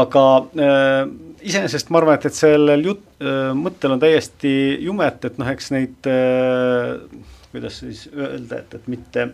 aga 0.01 0.27
äh, 0.57 1.26
iseenesest 1.47 1.91
ma 1.91 2.01
arvan, 2.01 2.17
et, 2.17 2.27
et 2.29 2.37
sellel 2.37 2.85
jut-, 2.91 3.09
äh, 3.23 3.51
mõttel 3.57 3.95
on 3.95 4.01
täiesti 4.01 4.51
jumet, 4.85 5.27
et 5.29 5.37
noh, 5.41 5.51
eks 5.53 5.71
neid 5.75 6.09
äh, 6.11 6.97
kuidas 7.53 7.81
siis 7.83 8.07
öelda, 8.13 8.61
et, 8.61 8.77
et 8.79 8.89
mitte 8.91 9.29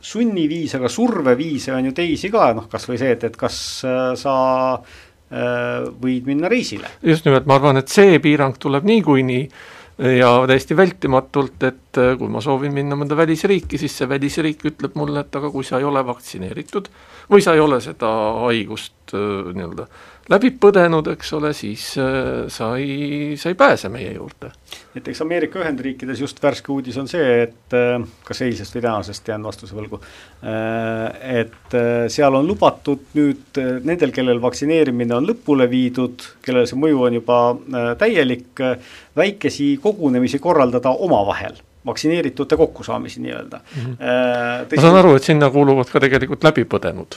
sunniviise, 0.00 0.78
aga 0.80 0.88
surveviise 0.92 1.74
on 1.76 1.90
ju 1.90 1.96
teisi 1.96 2.30
ka, 2.32 2.50
noh 2.56 2.70
kas 2.72 2.88
või 2.88 3.00
see, 3.00 3.12
et, 3.16 3.28
et 3.28 3.36
kas 3.38 3.60
äh, 3.88 4.10
sa 4.18 4.34
võid 5.30 6.24
minna 6.26 6.48
reisile. 6.50 6.88
just 7.06 7.22
nimelt, 7.22 7.44
ma 7.46 7.60
arvan, 7.60 7.78
et 7.78 7.92
see 7.92 8.16
piirang 8.18 8.56
tuleb 8.58 8.82
niikuinii 8.88 9.44
ja 10.16 10.30
täiesti 10.50 10.74
vältimatult, 10.74 11.62
et 11.68 12.00
kui 12.18 12.32
ma 12.32 12.42
soovin 12.42 12.74
minna 12.74 12.98
mõnda 12.98 13.14
välisriiki, 13.14 13.78
siis 13.78 13.94
see 14.00 14.08
välisriik 14.10 14.64
ütleb 14.72 14.98
mulle, 14.98 15.22
et 15.22 15.38
aga 15.38 15.52
kui 15.54 15.62
sa 15.68 15.78
ei 15.78 15.86
ole 15.86 16.02
vaktsineeritud 16.08 16.90
või 17.30 17.46
sa 17.46 17.54
ei 17.54 17.62
ole 17.62 17.78
seda 17.84 18.10
haigust 18.40 18.99
nii-öelda 19.16 19.86
läbi 20.30 20.50
põdenud, 20.62 21.08
eks 21.14 21.32
ole, 21.38 21.50
siis 21.56 21.84
äh, 21.98 22.46
sa 22.52 22.70
ei, 22.78 23.36
sa 23.40 23.50
ei 23.50 23.56
pääse 23.58 23.90
meie 23.92 24.12
juurde. 24.14 24.52
näiteks 24.94 25.22
Ameerika 25.22 25.58
Ühendriikides 25.62 26.20
just 26.22 26.42
värske 26.42 26.72
uudis 26.72 26.98
on 27.00 27.08
see, 27.10 27.42
et 27.46 27.76
äh, 27.76 27.96
kas 28.26 28.42
eilsest 28.46 28.76
või 28.76 28.84
tänasest, 28.84 29.30
jään 29.32 29.46
vastuse 29.46 29.76
võlgu, 29.76 30.00
äh, 30.44 31.40
et 31.40 31.78
seal 32.12 32.34
on 32.38 32.46
lubatud 32.46 33.10
nüüd 33.18 33.60
nendel, 33.86 34.14
kellel 34.14 34.42
vaktsineerimine 34.42 35.16
on 35.18 35.26
lõpule 35.30 35.66
viidud, 35.70 36.26
kellel 36.44 36.68
see 36.70 36.78
mõju 36.78 37.02
on 37.08 37.18
juba 37.18 37.40
täielik, 37.98 38.62
väikesi 39.16 39.72
kogunemisi 39.82 40.38
korraldada 40.42 40.94
omavahel 41.06 41.58
vaktsineeritute 41.86 42.58
kokkusaamisi 42.60 43.22
nii-öelda 43.24 43.58
mm. 43.58 43.82
-hmm. 43.82 44.74
ma 44.76 44.82
saan 44.82 44.98
aru, 45.00 45.14
et 45.16 45.24
sinna 45.24 45.48
kuuluvad 45.50 45.88
ka 45.88 46.02
tegelikult 46.02 46.44
läbipõdenud 46.44 47.16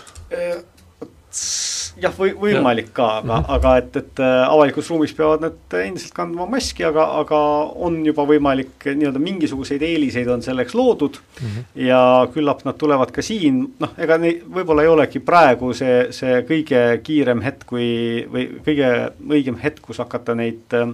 jah, 2.01 2.13
või 2.17 2.33
võimalik 2.37 2.91
ka, 2.95 3.07
aga 3.19 3.23
mm, 3.23 3.43
-hmm. 3.43 3.55
aga 3.55 3.73
et, 3.77 3.97
et 4.01 4.21
äh, 4.23 4.35
avalikus 4.47 4.89
ruumis 4.89 5.13
peavad 5.17 5.43
nad 5.45 5.75
endiselt 5.79 6.13
kandma 6.15 6.45
maski, 6.49 6.85
aga, 6.87 7.05
aga 7.21 7.39
on 7.87 7.99
juba 8.05 8.25
võimalik 8.29 8.87
nii-öelda 8.89 9.21
mingisuguseid 9.21 9.81
eeliseid 9.81 10.29
on 10.33 10.41
selleks 10.41 10.75
loodud 10.75 11.19
mm 11.19 11.47
-hmm. 11.47 11.65
ja 11.87 12.27
küllap 12.33 12.63
nad 12.65 12.77
tulevad 12.77 13.11
ka 13.11 13.21
siin, 13.21 13.61
noh, 13.79 13.93
ega 13.97 14.17
nei-, 14.17 14.41
võib-olla 14.55 14.81
ei 14.81 14.93
olegi 14.93 15.19
praegu 15.19 15.73
see, 15.73 16.07
see 16.11 16.41
kõige 16.49 16.99
kiirem 17.03 17.41
hetk 17.41 17.71
või, 17.71 18.25
või 18.31 18.47
kõige 18.65 18.89
õigem 19.29 19.59
hetk, 19.63 19.81
kus 19.81 19.97
hakata 19.97 20.35
neid 20.35 20.73
äh, 20.73 20.87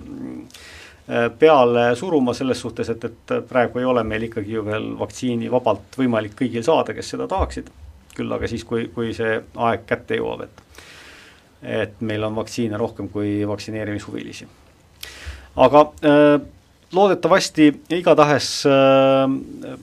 peale 1.40 1.96
suruma 1.96 2.34
selles 2.34 2.60
suhtes, 2.62 2.90
et, 2.90 3.04
et 3.04 3.48
praegu 3.50 3.80
ei 3.80 3.86
ole 3.86 4.04
meil 4.04 4.24
ikkagi 4.28 4.54
ju 4.54 4.66
veel 4.66 4.92
vaktsiini 5.00 5.52
vabalt 5.52 5.98
võimalik 5.98 6.36
kõigil 6.38 6.64
saada, 6.64 6.94
kes 6.94 7.10
seda 7.10 7.28
tahaksid. 7.28 7.70
küll 8.20 8.32
aga 8.32 8.48
siis, 8.48 8.64
kui, 8.68 8.90
kui 8.94 9.14
see 9.14 9.38
aeg 9.56 9.86
kätte 9.88 10.18
jõuab, 10.18 10.42
et 10.44 10.69
et 11.64 12.02
meil 12.02 12.24
on 12.24 12.36
vaktsiine 12.36 12.78
rohkem 12.78 13.10
kui 13.10 13.48
vaktsineerimishuvilisi. 13.48 14.48
aga 15.56 15.82
äh, 15.82 16.42
loodetavasti 16.92 17.70
igatahes 17.94 18.50
äh, 18.68 19.80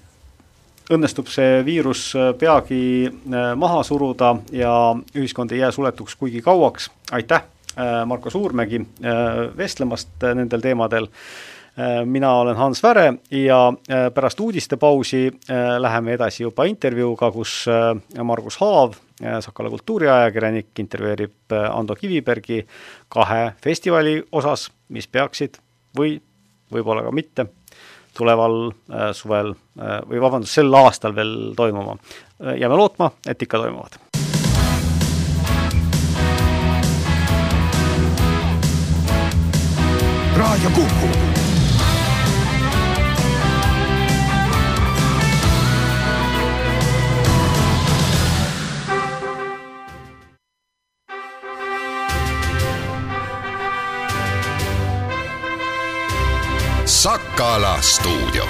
õnnestub 0.92 1.30
see 1.30 1.60
viirus 1.66 2.08
äh, 2.16 2.30
peagi 2.38 3.10
maha 3.56 3.82
suruda 3.86 4.34
ja 4.54 4.72
ühiskond 5.14 5.54
ei 5.54 5.62
jää 5.62 5.72
suletuks 5.74 6.16
kuigi 6.16 6.42
kauaks, 6.42 6.90
aitäh, 7.12 7.44
äh, 7.76 8.00
Marko 8.06 8.30
Suurmägi, 8.30 8.82
vestlemast 9.56 10.26
nendel 10.34 10.64
teemadel 10.64 11.10
mina 12.08 12.30
olen 12.40 12.56
Hans 12.56 12.80
Väre 12.80 13.18
ja 13.30 13.58
pärast 14.14 14.38
uudistepausi 14.40 15.26
läheme 15.78 16.14
edasi 16.16 16.46
juba 16.46 16.64
intervjuuga, 16.64 17.28
kus 17.34 17.66
Margus 18.24 18.56
Haav 18.62 18.94
Sakala 19.16 19.70
kultuuriajakirjanik 19.72 20.78
intervjueerib 20.78 21.52
äh, 21.52 21.70
Ando 21.72 21.94
Kivibergi 21.96 22.66
kahe 23.08 23.54
festivali 23.64 24.18
osas, 24.32 24.68
mis 24.92 25.08
peaksid 25.08 25.56
või 25.96 26.18
võib-olla 26.72 27.06
ka 27.06 27.14
mitte 27.16 27.46
tuleval 28.16 28.58
äh, 28.68 29.12
suvel 29.16 29.54
äh, 29.54 30.02
või 30.04 30.20
vabandust, 30.20 30.52
sel 30.52 30.74
aastal 30.74 31.16
veel 31.16 31.54
toimuma. 31.56 31.96
jääme 32.60 32.76
lootma, 32.76 33.10
et 33.26 33.42
ikka 33.42 33.58
toimuvad. 33.58 33.96
raadio 40.36 40.70
Kuku 40.70 41.35
Sakala 57.06 57.78
stuudio. 57.82 58.46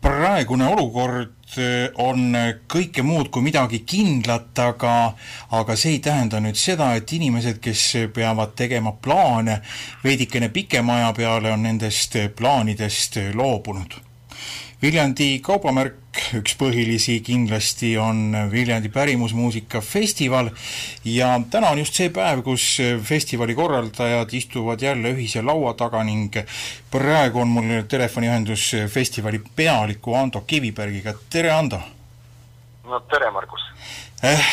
praegune 0.00 0.68
olukord 0.72 1.58
eh, 1.58 1.90
on 2.00 2.32
kõike 2.64 3.04
muud 3.04 3.28
kui 3.28 3.44
midagi 3.44 3.82
kindlat, 3.84 4.56
aga 4.56 4.94
aga 5.58 5.76
see 5.76 5.98
ei 5.98 6.00
tähenda 6.00 6.40
nüüd 6.40 6.56
seda, 6.56 6.94
et 6.96 7.12
inimesed, 7.12 7.60
kes 7.60 7.84
peavad 8.16 8.56
tegema 8.56 8.94
plaane 8.96 9.60
veidikene 10.04 10.48
pikema 10.48 10.96
aja 11.02 11.12
peale, 11.12 11.52
on 11.52 11.68
nendest 11.68 12.16
plaanidest 12.40 13.20
loobunud 13.36 14.05
Viljandi 14.76 15.38
kaubamärk, 15.40 16.18
üks 16.36 16.52
põhilisi 16.60 17.14
kindlasti 17.24 17.94
on 17.96 18.34
Viljandi 18.52 18.90
pärimusmuusika 18.92 19.80
festival 19.80 20.50
ja 21.08 21.30
täna 21.50 21.70
on 21.72 21.80
just 21.80 21.96
see 21.96 22.10
päev, 22.12 22.42
kus 22.44 22.66
festivali 23.08 23.56
korraldajad 23.56 24.34
istuvad 24.36 24.84
jälle 24.84 25.14
ühise 25.16 25.40
laua 25.40 25.72
taga 25.80 26.02
ning 26.04 26.36
praegu 26.92 27.40
on 27.40 27.54
mul 27.56 27.72
telefoniühendus 27.88 28.68
festivali 28.92 29.40
pealiku 29.56 30.14
Ando 30.20 30.44
Kivibergiga, 30.44 31.16
tere 31.32 31.56
Ando! 31.56 31.80
no 32.84 33.00
tere, 33.08 33.30
Margus 33.32 33.64
eh,! 34.22 34.44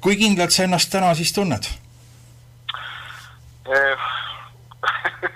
Kui 0.00 0.18
kindlalt 0.18 0.50
sa 0.54 0.66
ennast 0.66 0.90
täna 0.90 1.14
siis 1.14 1.30
tunned 1.38 1.70
eh,? 3.70 3.94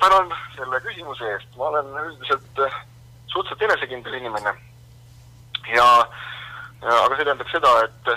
tänan 0.00 0.32
selle 0.56 0.80
küsimuse 0.84 1.26
eest, 1.34 1.56
ma 1.56 1.70
olen 1.70 1.92
üldiselt 2.04 2.62
äh, 2.64 2.76
suhteliselt 3.32 3.62
enesekindel 3.62 4.12
inimene. 4.18 4.54
ja, 5.76 5.88
ja, 6.82 6.94
aga 7.04 7.16
see 7.16 7.24
tähendab 7.24 7.50
seda, 7.52 7.72
et, 7.84 8.12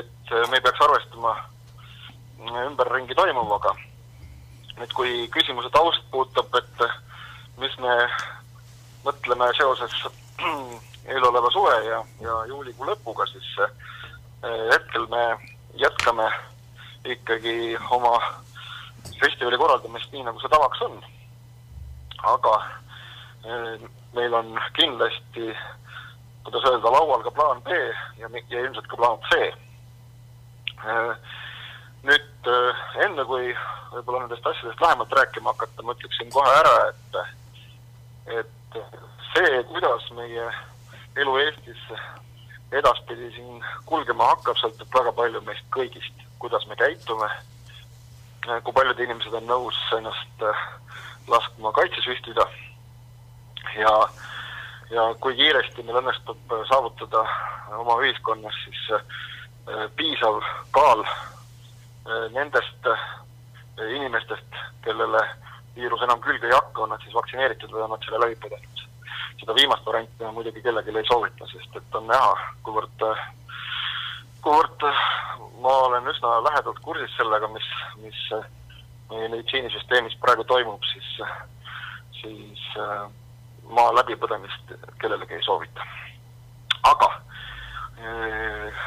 et 0.00 0.34
me 0.50 0.60
peaks 0.60 0.84
arvestama 0.86 1.36
ümberringi 2.66 3.14
toimuvaga. 3.14 3.74
nüüd, 4.78 4.92
kui 4.96 5.14
küsimuse 5.34 5.70
taust 5.74 6.04
puudutab, 6.10 6.54
et 6.56 6.84
mis 7.60 7.74
me 7.84 7.96
mõtleme 9.04 9.50
seoses 9.58 9.96
eeloleva 11.12 11.50
suve 11.52 11.74
ja, 11.84 11.98
ja 12.24 12.36
juulikuu 12.48 12.88
lõpuga, 12.88 13.26
siis 13.32 13.48
äh, 13.64 13.72
hetkel 14.72 15.06
me 15.12 15.24
jätkame 15.80 16.28
ikkagi 17.04 17.76
oma 17.90 18.16
festivali 19.20 19.58
korraldamist 19.58 20.12
nii, 20.12 20.24
nagu 20.26 20.40
see 20.40 20.52
tavaks 20.52 20.82
on. 20.86 21.00
aga 22.32 22.54
eh, 23.48 23.88
meil 24.14 24.34
on 24.34 24.58
kindlasti, 24.76 25.52
kuidas 26.44 26.66
öelda, 26.68 26.92
laual 26.92 27.22
ka 27.24 27.30
plaan 27.30 27.62
B 27.64 27.76
ja, 28.20 28.28
ja 28.50 28.60
ilmselt 28.60 28.88
ka 28.88 28.96
plaan 29.00 29.20
C. 29.30 29.38
Eh, 30.84 31.12
nüüd 32.08 32.50
eh, 32.54 32.86
enne, 33.06 33.24
kui 33.24 33.54
võib-olla 33.94 34.24
nendest 34.24 34.46
asjadest 34.46 34.80
lähemalt 34.84 35.12
rääkima 35.18 35.54
hakata, 35.54 35.82
ma 35.82 35.96
ütleksin 35.96 36.32
kohe 36.34 36.56
ära, 36.60 36.74
et, 36.90 37.20
et 38.40 38.80
see, 39.32 39.62
kuidas 39.72 40.10
meie 40.16 40.50
elu 41.20 41.36
Eestis 41.42 41.86
edaspidi 42.76 43.32
siin 43.34 43.64
kulgema 43.88 44.28
hakkab, 44.34 44.58
sõltub 44.60 44.92
väga 44.94 45.12
palju 45.16 45.40
meist 45.46 45.66
kõigist, 45.74 46.26
kuidas 46.42 46.66
me 46.70 46.76
käitume 46.78 47.28
kui 48.46 48.72
paljud 48.72 49.00
inimesed 49.04 49.34
on 49.36 49.46
nõus 49.48 49.78
ennast 49.96 50.44
laskma 51.28 51.72
kaitsesüstida 51.76 52.46
ja, 53.78 53.94
ja 54.90 55.08
kui 55.20 55.36
kiiresti 55.38 55.84
meil 55.84 56.00
õnnestub 56.00 56.54
saavutada 56.70 57.24
oma 57.78 57.98
ühiskonnas 58.04 58.56
siis 58.64 59.84
piisav 59.96 60.40
kaal 60.74 61.04
nendest 62.34 62.88
inimestest, 63.88 64.56
kellele 64.84 65.20
viirus 65.76 66.02
enam 66.04 66.20
külge 66.20 66.48
ei 66.48 66.54
hakka, 66.56 66.84
on 66.84 66.92
nad 66.94 67.02
siis 67.04 67.14
vaktsineeritud 67.14 67.72
või 67.72 67.84
on 67.84 67.94
nad 67.94 68.04
selle 68.04 68.20
läbi 68.24 68.38
põdenud. 68.42 68.86
seda 69.40 69.54
viimast 69.56 69.86
varianti 69.86 70.32
muidugi 70.36 70.62
kellelegi 70.62 70.96
ei 70.96 71.06
soovita, 71.08 71.46
sest 71.48 71.76
et 71.76 71.94
on 71.96 72.06
näha, 72.10 72.32
kuivõrd, 72.66 73.04
kuivõrd 74.42 74.84
ma 75.60 75.72
olen 75.86 76.08
üsna 76.08 76.40
lähedalt 76.44 76.78
kursis 76.84 77.12
sellega, 77.16 77.48
mis, 77.52 77.68
mis 78.02 78.20
meie 79.10 79.28
meditsiinisüsteemis 79.28 80.16
praegu 80.22 80.44
toimub, 80.48 80.84
siis, 80.92 81.08
siis 82.20 82.62
äh, 82.80 83.02
ma 83.74 83.88
läbipõdemist 83.98 84.74
kellelegi 85.02 85.36
ei 85.36 85.44
soovita. 85.44 85.88
aga 86.82 87.10
äh, 88.00 88.84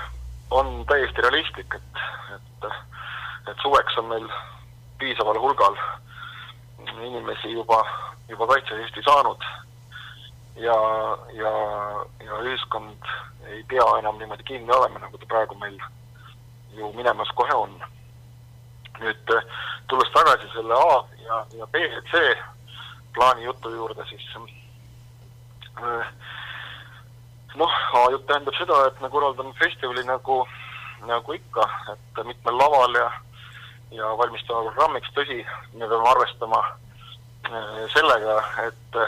on 0.52 0.86
täiesti 0.90 1.22
realistlik, 1.22 1.76
et, 1.76 2.02
et, 2.36 2.72
et 3.52 3.58
suveks 3.62 3.98
on 4.02 4.10
meil 4.10 4.28
piisaval 4.98 5.40
hulgal 5.42 5.78
inimesi 7.04 7.54
juba, 7.54 7.84
juba 8.30 8.48
kaitsesüsti 8.48 9.06
saanud 9.06 9.46
ja, 10.56 10.78
ja, 11.34 11.52
ja 12.26 12.40
ühiskond 12.44 13.12
ei 13.50 13.64
pea 13.70 13.86
enam 14.00 14.18
niimoodi 14.18 14.44
kinni 14.44 14.72
olema, 14.72 15.00
nagu 15.00 15.18
ta 15.18 15.26
praegu 15.26 15.56
meil 15.60 15.78
ju 16.78 16.94
minemas 16.94 17.32
kohe 17.36 17.54
on. 17.54 17.76
nüüd 19.00 19.32
tulles 19.90 20.12
tagasi 20.14 20.48
selle 20.54 20.76
A 20.78 20.98
ja, 21.26 21.46
ja 21.58 21.68
B 21.68 21.82
ja 21.82 22.02
C 22.12 22.22
plaani 23.14 23.44
jutu 23.44 23.70
juurde, 23.70 24.06
siis 24.10 24.28
äh, 24.38 26.08
noh, 27.56 27.74
A 27.94 28.06
jutt 28.12 28.28
tähendab 28.28 28.56
seda, 28.58 28.86
et 28.88 29.02
me 29.02 29.10
korraldame 29.10 29.54
festivali 29.60 30.06
nagu, 30.06 30.44
nagu 31.10 31.34
ikka, 31.34 31.68
et 31.94 32.26
mitmel 32.26 32.58
laval 32.58 32.96
ja 33.02 33.12
ja 33.94 34.10
valmistama 34.18 34.72
programmiks, 34.72 35.12
tõsi, 35.14 35.44
me 35.78 35.86
peame 35.86 36.10
arvestama 36.10 36.60
äh, 37.50 37.84
sellega, 37.94 38.40
et, 38.68 39.02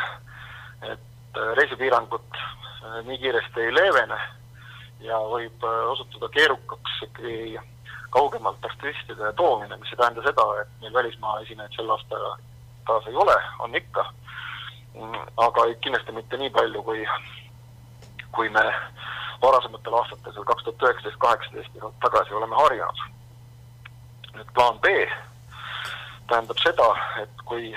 et 0.91 1.14
reisipiirangud 1.59 2.39
äh, 2.41 2.99
nii 3.05 3.17
kiiresti 3.17 3.61
ei 3.67 3.73
leevene 3.75 4.19
ja 5.05 5.19
võib 5.29 5.63
äh, 5.63 5.79
osutuda 5.93 6.29
keerukaks 6.33 6.99
ikkagi 7.09 7.59
kaugemalt 8.15 8.65
artistide 8.65 9.33
toomine, 9.35 9.77
mis 9.77 9.91
ei 9.91 9.99
tähenda 9.99 10.23
seda, 10.23 10.45
et 10.61 10.69
meil 10.81 10.93
välismaa 10.93 11.39
esinejaid 11.43 11.75
sel 11.75 11.89
aastal 11.91 12.27
taas 12.87 13.07
ei 13.07 13.15
ole, 13.15 13.35
on 13.59 13.75
ikka, 13.75 14.05
aga 15.47 15.65
kindlasti 15.83 16.15
mitte 16.15 16.37
nii 16.39 16.51
palju, 16.55 16.83
kui, 16.83 17.03
kui 18.37 18.49
me 18.49 18.63
varasematel 19.41 19.97
aastatel, 19.99 20.33
seal 20.33 20.47
kaks 20.47 20.63
tuhat 20.63 20.85
üheksateist, 20.87 21.19
kaheksateist 21.19 21.99
tagasi 22.05 22.33
oleme 22.33 22.55
harjunud. 22.61 23.03
Nüüd 24.35 24.53
plaan 24.55 24.79
B 24.83 24.93
tähendab 26.29 26.59
seda, 26.63 26.87
et 27.21 27.43
kui 27.49 27.73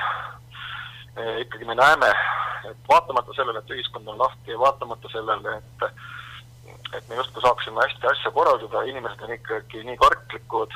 ikkagi 1.41 1.65
me 1.65 1.75
näeme, 1.75 2.13
et 2.71 2.89
vaatamata 2.89 3.35
sellele, 3.35 3.59
et 3.59 3.71
ühiskond 3.75 4.09
on 4.09 4.19
lahti 4.19 4.55
ja 4.55 4.59
vaatamata 4.59 5.11
sellele, 5.13 5.59
et 5.59 5.91
et 6.97 7.09
me 7.09 7.17
justkui 7.19 7.43
saaksime 7.43 7.83
hästi 7.85 8.07
asja 8.07 8.31
korraldada, 8.33 8.83
inimesed 8.89 9.21
on 9.23 9.33
ikkagi 9.35 9.83
nii 9.85 9.97
karklikud, 10.01 10.73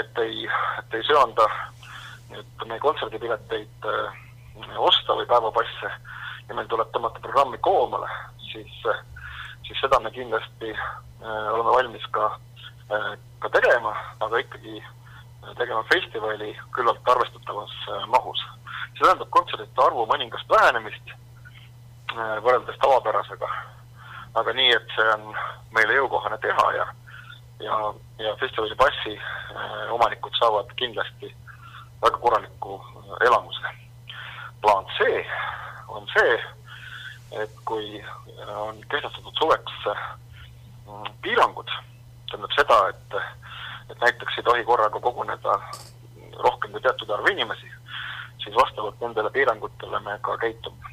et 0.00 0.18
ei, 0.22 0.46
et 0.78 0.94
ei 0.96 1.04
söanda 1.04 1.44
nüüd 2.30 2.64
meie 2.68 2.80
kontserdipileteid 2.82 3.88
äh, 3.90 4.22
osta 4.80 5.16
või 5.18 5.28
päevapasse 5.28 5.90
ja 6.48 6.56
meil 6.56 6.68
tuleb 6.70 6.90
tõmmata 6.94 7.22
programmi 7.24 7.60
koomale, 7.64 8.08
siis, 8.50 8.72
siis 9.66 9.80
seda 9.80 10.00
me 10.00 10.12
kindlasti 10.14 10.72
äh, 10.72 11.52
oleme 11.52 11.76
valmis 11.76 12.06
ka 12.16 12.30
äh, 12.32 13.14
ka 13.44 13.52
tegema, 13.52 13.92
aga 14.24 14.40
ikkagi 14.40 14.80
tegema 15.58 15.82
festivali 15.90 16.54
küllalt 16.72 17.08
arvestatavas 17.12 17.74
mahus. 18.08 18.40
See 18.94 19.04
tähendab 19.04 19.30
kontserdite 19.30 19.86
arvu 19.86 20.06
mõningast 20.10 20.50
vähenemist 20.50 21.14
äh, 21.14 22.36
võrreldes 22.44 22.78
tavapärasega, 22.82 23.48
aga 24.40 24.52
nii, 24.58 24.74
et 24.74 24.94
see 24.96 25.08
on 25.16 25.32
meile 25.74 25.98
jõukohane 26.00 26.38
teha 26.42 26.68
ja 26.78 26.86
ja, 27.60 27.94
ja 28.18 28.36
festivali 28.36 28.74
passi 28.74 29.18
omanikud 29.90 30.34
saavad 30.38 30.72
kindlasti 30.76 31.30
väga 32.02 32.18
korraliku 32.18 32.80
elamuse. 33.20 33.68
plaan 34.62 34.84
C 34.96 35.26
on 35.88 36.06
see, 36.12 36.34
et 37.42 37.50
kui 37.64 38.04
on 38.56 38.80
kehtestatud 38.90 39.36
suveks 39.38 39.72
piirangud, 41.22 41.70
tähendab 42.30 42.52
seda, 42.56 42.78
et, 42.88 43.16
et 43.90 44.00
näiteks 44.00 44.38
ei 44.38 44.42
tohi 44.42 44.64
korraga 44.64 45.00
koguneda 45.00 45.58
rohkem 46.44 46.72
kui 46.72 46.80
teatud 46.80 47.10
arv 47.10 47.28
inimesi, 47.30 47.70
siis 48.44 48.56
vastavalt 48.56 49.00
nendele 49.00 49.30
piirangutele 49.30 50.00
me 50.00 50.18
ka 50.22 50.36
käitume. 50.38 50.92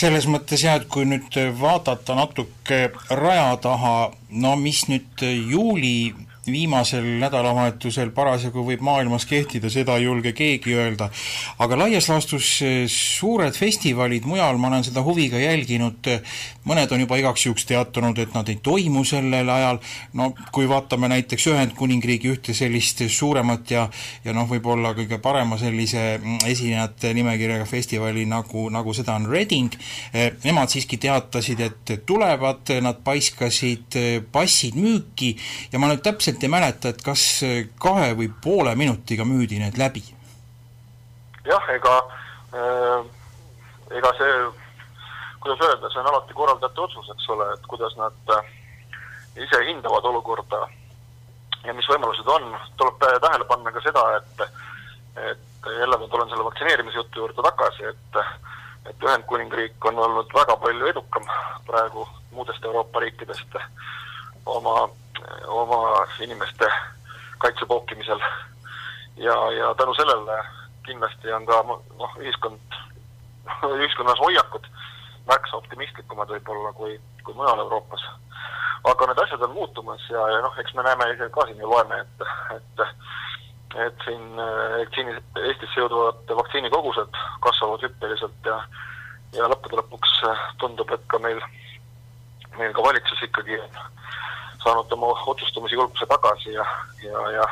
selles 0.00 0.26
mõttes 0.30 0.62
jah, 0.64 0.78
et 0.78 0.86
kui 0.88 1.04
nüüd 1.04 1.34
vaadata 1.60 2.14
natuke 2.14 2.78
raja 3.10 3.56
taha, 3.60 3.94
no 4.30 4.54
mis 4.56 4.84
nüüd 4.88 5.24
juuli 5.50 6.14
viimasel 6.52 7.06
nädalavahetusel 7.20 8.12
parasjagu 8.16 8.64
võib 8.66 8.82
maailmas 8.84 9.26
kehtida, 9.30 9.70
seda 9.70 9.96
ei 9.98 10.06
julge 10.08 10.32
keegi 10.36 10.74
öelda. 10.74 11.10
aga 11.58 11.78
laias 11.78 12.08
laastus 12.08 12.50
eh, 12.62 12.84
suured 12.88 13.54
festivalid 13.56 14.26
mujal, 14.28 14.58
ma 14.58 14.68
olen 14.68 14.84
seda 14.84 15.02
huviga 15.06 15.38
jälginud, 15.40 16.10
mõned 16.64 16.92
on 16.92 17.04
juba 17.04 17.18
igaks 17.20 17.46
juhuks 17.46 17.66
teatanud, 17.68 18.18
et 18.18 18.34
nad 18.34 18.48
ei 18.48 18.58
toimu 18.62 19.04
sellel 19.04 19.48
ajal, 19.48 19.80
no 20.14 20.32
kui 20.52 20.68
vaatame 20.68 21.08
näiteks 21.12 21.46
Ühendkuningriigi 21.50 22.30
ühte 22.34 22.54
sellist 22.56 23.02
suuremat 23.08 23.70
ja 23.70 23.88
ja 24.24 24.34
noh, 24.36 24.46
võib-olla 24.50 24.92
kõige 24.96 25.18
parema 25.22 25.58
sellise 25.60 26.18
mm, 26.18 26.44
esinejate 26.50 27.12
nimekirjaga 27.16 27.66
festivali, 27.68 28.26
nagu, 28.28 28.68
nagu 28.72 28.94
seda 28.96 29.16
on 29.18 29.28
Reading, 29.30 29.74
eh, 30.12 30.32
nemad 30.44 30.72
siiski 30.72 30.98
teatasid, 31.00 31.62
et 31.64 31.94
tulevad, 32.06 32.70
nad 32.84 33.00
paiskasid 33.04 33.98
eh, 34.00 34.10
passid 34.32 34.78
müüki 34.80 35.32
ja 35.72 35.80
ma 35.80 35.90
nüüd 35.90 36.04
täpselt 36.04 36.39
ei 36.46 36.52
mäleta, 36.52 36.92
et 36.92 37.02
kas 37.04 37.22
kahe 37.82 38.12
või 38.18 38.30
poole 38.44 38.74
minutiga 38.78 39.26
müüdi 39.28 39.60
need 39.62 39.78
läbi? 39.80 40.02
jah, 41.44 41.70
ega 41.74 41.94
äh, 42.54 43.06
ega 43.96 44.12
see, 44.18 44.34
kuidas 45.42 45.62
öelda, 45.66 45.90
see 45.90 46.02
on 46.02 46.10
alati 46.12 46.36
korraldajate 46.36 46.84
otsus, 46.84 47.08
eks 47.14 47.28
ole, 47.34 47.48
et 47.54 47.66
kuidas 47.70 47.96
nad 47.98 48.34
äh, 48.36 48.52
ise 49.46 49.64
hindavad 49.66 50.04
olukorda 50.12 50.66
ja 51.64 51.74
mis 51.76 51.88
võimalused 51.90 52.28
on, 52.28 52.52
tuleb 52.80 53.00
tähele 53.00 53.46
panna 53.48 53.72
ka 53.72 53.84
seda, 53.84 54.04
et 54.20 54.46
et 55.30 55.66
jälle 55.80 55.96
ma 55.98 56.06
tulen 56.08 56.28
selle 56.30 56.44
vaktsineerimisjutu 56.46 57.20
juurde 57.20 57.42
tagasi, 57.42 57.90
et 57.90 58.20
et 58.88 59.04
Ühendkuningriik 59.04 59.84
on 59.84 59.98
olnud 59.98 60.30
väga 60.34 60.56
palju 60.56 60.86
edukam 60.88 61.26
praegu 61.66 62.06
muudest 62.32 62.64
Euroopa 62.64 63.00
riikidest 63.00 63.58
oma 64.46 64.88
oma 65.46 66.06
inimeste 66.20 66.68
kaitse 67.38 67.66
pookimisel. 67.66 68.20
ja, 69.16 69.36
ja 69.52 69.74
tänu 69.74 69.94
sellele 69.94 70.44
kindlasti 70.86 71.32
on 71.32 71.46
ka 71.46 71.62
noh, 71.98 72.16
ühiskond, 72.18 72.78
ühiskonnas 73.78 74.18
hoiakud 74.18 74.66
märksa 75.28 75.56
optimistlikumad 75.56 76.32
võib-olla 76.34 76.72
kui, 76.72 76.96
kui 77.24 77.34
mujal 77.34 77.62
Euroopas. 77.64 78.04
aga 78.90 79.06
need 79.06 79.18
asjad 79.22 79.42
on 79.44 79.52
muutumas 79.54 80.04
ja, 80.10 80.28
ja 80.34 80.40
noh, 80.44 80.54
eks 80.58 80.74
me 80.74 80.82
näeme 80.82 81.10
ise 81.14 81.28
ka 81.34 81.46
siin 81.46 81.60
ju 81.60 81.70
loeme, 81.70 82.00
et, 82.00 82.28
et 82.56 82.86
et 83.86 84.04
siin 84.04 84.24
vaktsiini, 84.40 85.12
Eestisse 85.46 85.78
jõudvad 85.78 86.32
vaktsiinikogused 86.38 87.18
kasvavad 87.44 87.84
hüppeliselt 87.86 88.48
ja 88.48 88.56
ja 89.36 89.46
lõppude 89.46 89.78
lõpuks 89.78 90.16
tundub, 90.58 90.90
et 90.90 91.04
ka 91.12 91.20
meil, 91.22 91.38
meil 92.58 92.72
ka 92.74 92.82
valitsus 92.82 93.22
ikkagi 93.28 93.60
saanud 94.64 94.92
oma 94.92 95.12
otsustamisjulguse 95.32 96.06
tagasi 96.06 96.52
ja, 96.52 96.66
ja, 97.04 97.30
ja 97.36 97.46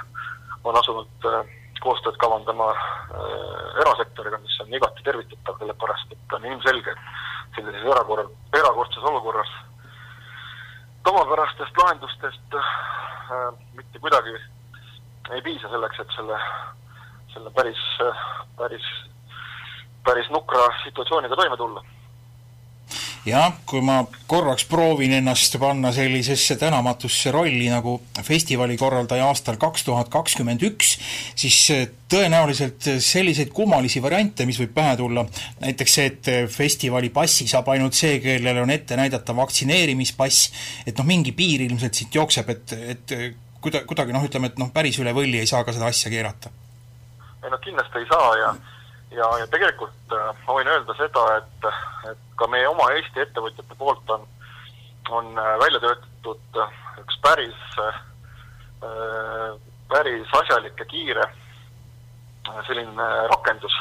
on 0.64 0.76
asunud 0.76 1.28
äh, 1.30 1.40
koostööd 1.80 2.16
kavandama 2.20 2.68
äh, 2.74 3.80
erasektoriga, 3.84 4.40
mis 4.42 4.60
on 4.64 4.74
igati 4.74 5.04
tervitatav, 5.06 5.58
sellepärast 5.60 6.12
et 6.12 6.36
on 6.36 6.46
ilmselge, 6.50 6.94
et 6.94 7.58
sellises 7.60 7.88
erakorral, 7.94 8.30
erakordses 8.60 9.10
olukorras 9.12 9.52
tavapärastest 11.08 11.82
lahendustest 11.82 12.54
äh, 12.54 13.52
mitte 13.76 13.98
kuidagi 13.98 14.34
ei 15.32 15.42
piisa 15.44 15.68
selleks, 15.68 16.00
et 16.00 16.16
selle, 16.16 16.40
selle 17.34 17.52
päris, 17.56 17.84
päris, 18.56 18.88
päris 20.04 20.28
nukra 20.32 20.66
situatsiooniga 20.84 21.36
toime 21.36 21.56
tulla 21.56 21.84
jah, 23.28 23.54
kui 23.68 23.80
ma 23.84 24.00
korraks 24.30 24.64
proovin 24.68 25.12
ennast 25.18 25.56
panna 25.60 25.92
sellisesse 25.94 26.56
tänamatusse 26.60 27.32
rolli 27.34 27.68
nagu 27.70 27.98
festivali 28.24 28.76
korraldaja 28.80 29.28
aastal 29.28 29.58
kaks 29.60 29.84
tuhat 29.86 30.10
kakskümmend 30.12 30.62
üks, 30.68 30.94
siis 31.38 31.58
tõenäoliselt 32.08 32.88
selliseid 33.04 33.52
kummalisi 33.54 34.02
variante, 34.04 34.46
mis 34.48 34.60
võib 34.60 34.72
pähe 34.76 34.96
tulla, 35.00 35.26
näiteks 35.64 35.98
see, 35.98 36.06
et 36.12 36.30
festivali 36.52 37.12
passi 37.14 37.48
saab 37.50 37.68
ainult 37.74 37.98
see, 37.98 38.16
kellel 38.24 38.62
on 38.62 38.72
ette 38.74 38.96
näidata 38.98 39.36
vaktsineerimispass, 39.36 40.48
et 40.86 40.96
noh, 40.98 41.08
mingi 41.08 41.34
piir 41.36 41.66
ilmselt 41.68 42.00
siit 42.00 42.16
jookseb, 42.20 42.50
et, 42.54 42.74
et 42.94 43.16
kuida-, 43.60 43.84
kuidagi 43.88 44.16
noh, 44.16 44.24
ütleme, 44.24 44.52
et 44.52 44.58
noh, 44.60 44.72
päris 44.74 44.98
üle 45.02 45.12
võlli 45.16 45.42
ei 45.42 45.50
saa 45.50 45.64
ka 45.66 45.76
seda 45.76 45.90
asja 45.92 46.10
keerata. 46.12 46.50
ei 47.44 47.50
no 47.52 47.58
kindlasti 47.62 48.00
ei 48.00 48.10
saa 48.10 48.34
ja 48.40 48.50
ja, 49.10 49.28
ja 49.40 49.46
tegelikult 49.50 50.14
äh, 50.14 50.30
ma 50.46 50.56
võin 50.58 50.70
öelda 50.70 50.94
seda, 50.98 51.24
et, 51.38 51.68
et 52.10 52.24
ka 52.40 52.48
meie 52.52 52.68
oma 52.68 52.90
Eesti 52.96 53.22
ettevõtjate 53.24 53.78
poolt 53.80 54.12
on, 54.14 54.26
on 55.10 55.30
äh, 55.38 55.54
välja 55.62 55.80
töötatud 55.84 56.62
äh, 56.62 56.80
üks 57.04 57.20
päris 57.24 57.64
päris 59.90 60.34
asjalik 60.38 60.78
ja 60.78 60.84
kiire 60.86 61.24
selline 62.68 63.06
rakendus, 63.32 63.74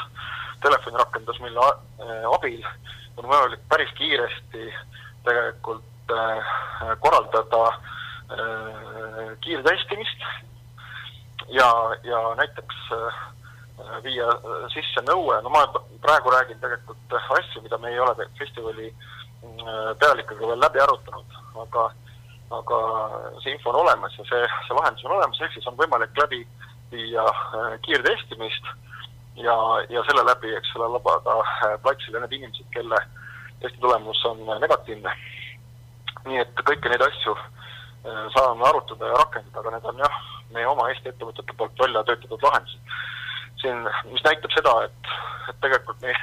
telefonirakendus, 0.64 1.38
mille 1.44 1.66
abil 2.32 2.64
on 3.14 3.28
võimalik 3.28 3.62
päris 3.70 3.92
kiiresti 3.94 4.64
tegelikult 5.28 6.10
korraldada 7.04 7.62
kiirtestimist. 9.46 10.26
Ja, 11.54 11.70
ja 12.02 12.24
näiteks 12.42 12.82
Äh, 12.90 13.12
viia 14.04 14.26
äh, 14.26 14.66
sisse 14.72 15.02
nõue, 15.06 15.38
no 15.42 15.52
ma 15.54 15.64
praegu 16.02 16.32
räägin 16.32 16.60
tegelikult 16.62 17.16
asju, 17.38 17.62
mida 17.62 17.78
me 17.78 17.92
ei 17.92 18.00
ole 18.00 18.28
festivali 18.38 18.92
pealikega 20.00 20.46
veel 20.50 20.58
läbi 20.58 20.80
arutanud, 20.82 21.34
aga 21.62 21.84
aga 22.50 22.78
see 23.42 23.52
info 23.52 23.70
on 23.70 23.82
olemas 23.82 24.14
ja 24.18 24.24
see, 24.24 24.46
see 24.66 24.76
lahendus 24.76 25.04
on 25.04 25.14
olemas, 25.18 25.40
ehk 25.44 25.52
siis 25.52 25.66
on 25.68 25.76
võimalik 25.76 26.16
läbi 26.16 26.40
viia 26.90 27.24
äh, 27.28 27.74
kiirtestimist 27.84 28.70
ja, 29.36 29.56
ja 29.92 30.04
selle 30.08 30.24
läbi, 30.26 30.54
eks 30.56 30.72
ole, 30.78 30.88
lubada 30.96 31.36
platsile 31.84 32.22
need 32.24 32.38
inimesed, 32.38 32.66
kelle 32.74 33.02
testi 33.60 33.78
tulemus 33.82 34.24
on 34.30 34.40
negatiivne. 34.62 35.12
nii 36.28 36.40
et 36.40 36.64
kõiki 36.64 36.90
neid 36.90 37.04
asju 37.04 37.36
saame 38.34 38.64
arutada 38.64 39.10
ja 39.10 39.20
rakendada, 39.20 39.60
aga 39.60 39.70
need 39.74 39.86
on 39.90 40.02
jah, 40.02 40.18
meie 40.54 40.66
oma 40.70 40.88
Eesti 40.88 41.12
ettevõtete 41.12 41.54
poolt 41.56 41.80
välja 41.82 42.02
töötatud 42.08 42.42
lahendused 42.46 42.98
siin, 43.62 43.88
mis 44.12 44.24
näitab 44.26 44.52
seda, 44.54 44.74
et, 44.88 45.14
et 45.50 45.60
tegelikult 45.64 46.00
meie, 46.04 46.18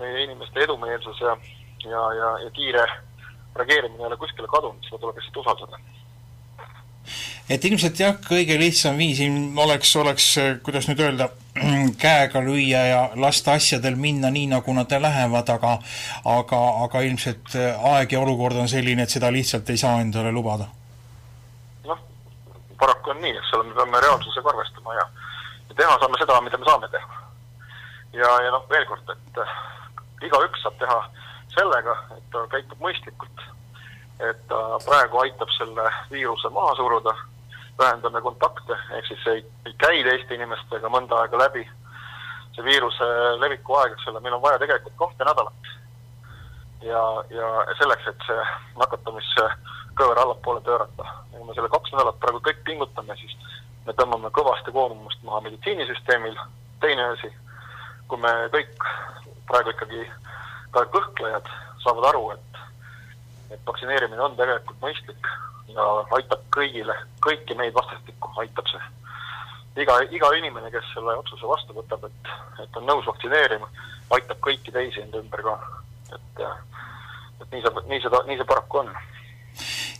meie 0.00 0.24
inimeste 0.26 0.66
edumeelsus 0.66 1.20
ja, 1.20 1.36
ja, 1.84 2.02
ja, 2.18 2.34
ja 2.44 2.50
kiire 2.56 2.84
reageerimine 3.56 4.02
ei 4.04 4.10
ole 4.10 4.20
kuskile 4.20 4.50
kadunud, 4.50 4.84
seda 4.86 5.00
tuleb 5.02 5.18
lihtsalt 5.18 5.42
usaldada 5.44 5.80
et 7.50 7.64
ilmselt 7.66 7.98
jah, 7.98 8.18
kõige 8.22 8.54
lihtsam 8.60 8.98
viis 9.00 9.20
oleks, 9.58 9.94
oleks, 9.98 10.26
kuidas 10.64 10.86
nüüd 10.88 11.00
öelda, 11.02 11.30
käega 12.04 12.42
lüüa 12.44 12.82
ja 12.86 13.00
lasta 13.18 13.56
asjadel 13.58 13.96
minna 13.98 14.30
nii, 14.30 14.46
nagu 14.52 14.74
nad 14.76 14.92
lähevad, 14.92 15.50
aga 15.56 15.78
aga, 16.36 16.60
aga 16.84 17.02
ilmselt 17.08 17.56
aeg 17.92 18.14
ja 18.14 18.20
olukord 18.20 18.60
on 18.60 18.70
selline, 18.70 19.02
et 19.02 19.16
seda 19.16 19.32
lihtsalt 19.34 19.70
ei 19.70 19.80
saa 19.80 20.00
endale 20.04 20.32
lubada. 20.32 20.68
noh, 21.88 22.04
paraku 22.78 23.16
on 23.16 23.20
nii, 23.24 23.34
eks 23.42 23.54
ole, 23.58 23.66
me 23.68 23.74
peame 23.80 24.04
reaalsusega 24.06 24.54
arvestama 24.54 24.94
ja 24.94 25.08
ja 25.70 25.74
teha 25.78 25.98
saame 25.98 26.18
seda, 26.18 26.40
mida 26.42 26.58
me 26.58 26.66
saame 26.68 26.88
teha. 26.90 27.20
ja, 28.12 28.30
ja 28.44 28.50
noh, 28.50 28.66
veel 28.70 28.86
kord, 28.90 29.10
et 29.14 29.42
äh, 29.42 29.56
igaüks 30.26 30.62
saab 30.64 30.78
teha 30.82 31.00
sellega, 31.54 31.96
et 32.16 32.30
ta 32.34 32.44
käitub 32.54 32.82
mõistlikult. 32.82 33.46
et 34.20 34.40
ta 34.48 34.56
praegu 34.84 35.22
aitab 35.22 35.48
selle 35.56 35.86
viiruse 36.10 36.50
maha 36.52 36.74
suruda, 36.76 37.14
vähendame 37.78 38.20
kontakte, 38.20 38.76
ehk 38.96 39.06
siis 39.08 39.26
ei, 39.32 39.44
ei 39.66 39.76
käi 39.80 40.02
teiste 40.04 40.36
inimestega 40.36 40.90
mõnda 40.92 41.22
aega 41.22 41.38
läbi. 41.46 41.68
see 42.54 42.66
viiruse 42.66 43.06
leviku 43.38 43.78
aeg, 43.78 43.94
eks 43.94 44.08
ole, 44.10 44.20
meil 44.20 44.34
on 44.34 44.42
vaja 44.42 44.58
tegelikult 44.58 44.98
kahte 44.98 45.24
nädalat. 45.24 45.70
ja, 46.82 47.02
ja 47.30 47.48
selleks, 47.78 48.10
et 48.10 48.26
see 48.26 48.44
nakatumiskõver 48.82 50.18
allapoole 50.18 50.60
pöörata. 50.60 51.06
ja 51.32 51.38
kui 51.38 51.46
me 51.46 51.54
selle 51.54 51.72
kaks 51.72 51.94
nädalat 51.94 52.20
praegu 52.20 52.42
kõik 52.48 52.64
pingutame, 52.66 53.16
siis 53.22 53.38
me 53.86 53.94
tõmbame 53.96 54.30
kõvasti 54.36 54.72
koormust 54.74 55.22
maha 55.26 55.40
meditsiinisüsteemil, 55.46 56.36
teine 56.80 57.06
asi, 57.14 57.30
kui 58.08 58.20
me 58.20 58.32
kõik 58.54 58.88
praegu 59.50 59.74
ikkagi, 59.74 60.06
ka 60.74 60.84
kõhklejad 60.94 61.48
saavad 61.82 62.10
aru, 62.10 62.24
et, 62.36 62.64
et 63.56 63.62
vaktsineerimine 63.66 64.22
on 64.22 64.36
tegelikult 64.38 64.78
mõistlik 64.84 65.30
ja 65.74 65.86
aitab 66.16 66.42
kõigile, 66.54 66.94
kõiki 67.24 67.56
meid 67.58 67.74
vastastikku, 67.74 68.32
aitab 68.42 68.68
see. 68.70 68.82
iga, 69.82 70.00
iga 70.10 70.32
inimene, 70.38 70.70
kes 70.70 70.86
selle 70.94 71.16
otsuse 71.18 71.46
vastu 71.48 71.76
võtab, 71.76 72.04
et, 72.08 72.32
et 72.64 72.80
on 72.80 72.86
nõus 72.88 73.06
vaktsineerima, 73.08 73.68
aitab 74.16 74.42
kõiki 74.46 74.74
teisi 74.74 75.02
enda 75.02 75.22
ümber 75.22 75.44
ka. 75.46 75.56
et, 76.16 76.44
et 77.40 77.54
nii 77.54 77.64
see, 77.64 77.86
nii 77.92 78.02
seda, 78.04 78.22
nii 78.28 78.40
see 78.40 78.50
paraku 78.52 78.84
on. 78.84 78.92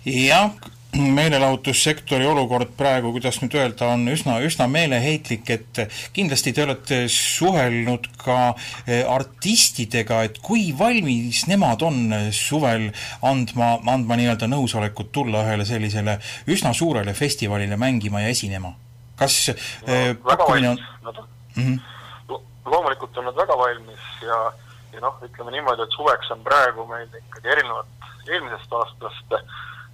jah, 0.05 0.51
meelelahutussektori 0.97 2.27
olukord 2.27 2.73
praegu, 2.79 3.13
kuidas 3.15 3.39
nüüd 3.43 3.55
öelda, 3.55 3.93
on 3.95 4.09
üsna, 4.11 4.39
üsna 4.43 4.67
meeleheitlik, 4.71 5.51
et 5.55 5.81
kindlasti 6.17 6.53
te 6.57 6.65
olete 6.65 7.01
suhelnud 7.15 8.09
ka 8.21 8.39
eh, 8.87 9.05
artistidega, 9.07 10.23
et 10.27 10.41
kui 10.43 10.71
valmis 10.79 11.45
nemad 11.51 11.85
on 11.87 12.01
suvel 12.35 12.89
andma, 13.27 13.77
andma 13.87 14.19
nii-öelda 14.19 14.51
nõusolekut 14.51 15.13
tulla 15.15 15.45
ühele 15.47 15.67
sellisele 15.69 16.19
üsna 16.51 16.75
suurele 16.75 17.15
festivalile 17.15 17.79
mängima 17.81 18.25
ja 18.27 18.35
esinema? 18.35 18.75
kas 19.21 19.51
no, 19.53 19.55
eh, 19.93 20.15
pakkumine 20.25 20.69
on 20.71 20.79
nad 21.05 21.17
mm 21.57 21.63
-hmm. 21.63 21.81
Lo 22.29 22.43
loomulikult 22.65 23.17
on 23.19 23.25
nad 23.25 23.37
väga 23.37 23.59
valmis 23.59 24.05
ja, 24.23 24.53
ja 24.93 25.01
noh, 25.01 25.19
ütleme 25.23 25.51
niimoodi, 25.51 25.83
et 25.83 25.97
suveks 25.97 26.31
on 26.31 26.45
praegu 26.45 26.87
meil 26.87 27.09
ikkagi 27.19 27.49
erinevalt 27.49 27.87
eelmisest 28.29 28.73
aastast 28.73 29.35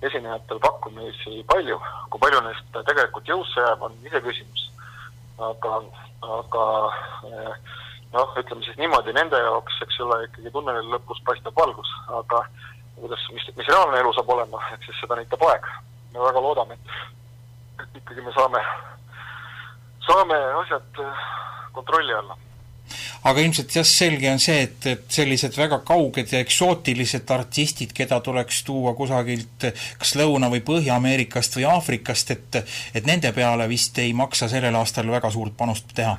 esinejatel 0.03 0.61
pakkumisi 0.61 1.43
palju, 1.49 1.79
kui 2.11 2.21
palju 2.21 2.43
neist 2.45 2.79
tegelikult 2.89 3.29
jõusse 3.29 3.61
jääb, 3.61 3.83
on 3.83 3.97
iseküsimus. 4.09 4.71
aga, 5.47 5.73
aga 6.37 6.63
eh, 7.29 7.75
noh, 8.13 8.37
ütleme 8.41 8.65
siis 8.65 8.79
niimoodi, 8.81 9.13
nende 9.13 9.41
jaoks, 9.41 9.83
eks 9.85 10.01
ole, 10.05 10.23
ikkagi 10.29 10.53
tunneli 10.55 10.87
lõpus 10.93 11.21
paistab 11.29 11.57
valgus, 11.57 11.91
aga 12.21 12.47
kuidas, 12.97 13.27
mis, 13.35 13.45
mis 13.59 13.69
reaalne 13.69 14.01
elu 14.01 14.15
saab 14.17 14.33
olema, 14.33 14.63
et 14.73 14.89
siis 14.89 14.97
seda 15.03 15.19
näitab 15.19 15.45
aeg. 15.51 15.69
me 16.13 16.25
väga 16.25 16.41
loodame, 16.41 16.79
et, 16.81 17.85
et 17.85 18.01
ikkagi 18.01 18.25
me 18.25 18.33
saame, 18.33 18.63
saame 20.09 20.41
asjad 20.63 21.05
kontrolli 21.77 22.17
alla 22.17 22.39
aga 23.25 23.43
ilmselt 23.43 23.75
jah, 23.77 23.87
selge 23.87 24.31
on 24.31 24.41
see, 24.43 24.61
et, 24.67 24.87
et 24.87 25.05
sellised 25.19 25.57
väga 25.59 25.81
kauged 25.87 26.33
ja 26.33 26.41
eksootilised 26.45 27.31
artistid, 27.31 27.93
keda 27.97 28.21
tuleks 28.21 28.63
tuua 28.67 28.95
kusagilt 28.99 29.69
kas 29.99 30.15
Lõuna- 30.19 30.51
või 30.53 30.63
Põhja-Ameerikast 30.67 31.59
või 31.59 31.69
Aafrikast, 31.73 32.31
et 32.37 32.63
et 32.95 33.07
nende 33.07 33.33
peale 33.33 33.69
vist 33.69 33.99
ei 33.99 34.13
maksa 34.17 34.49
sellel 34.49 34.77
aastal 34.77 35.11
väga 35.11 35.31
suurt 35.31 35.57
panust 35.57 35.93
teha? 35.95 36.17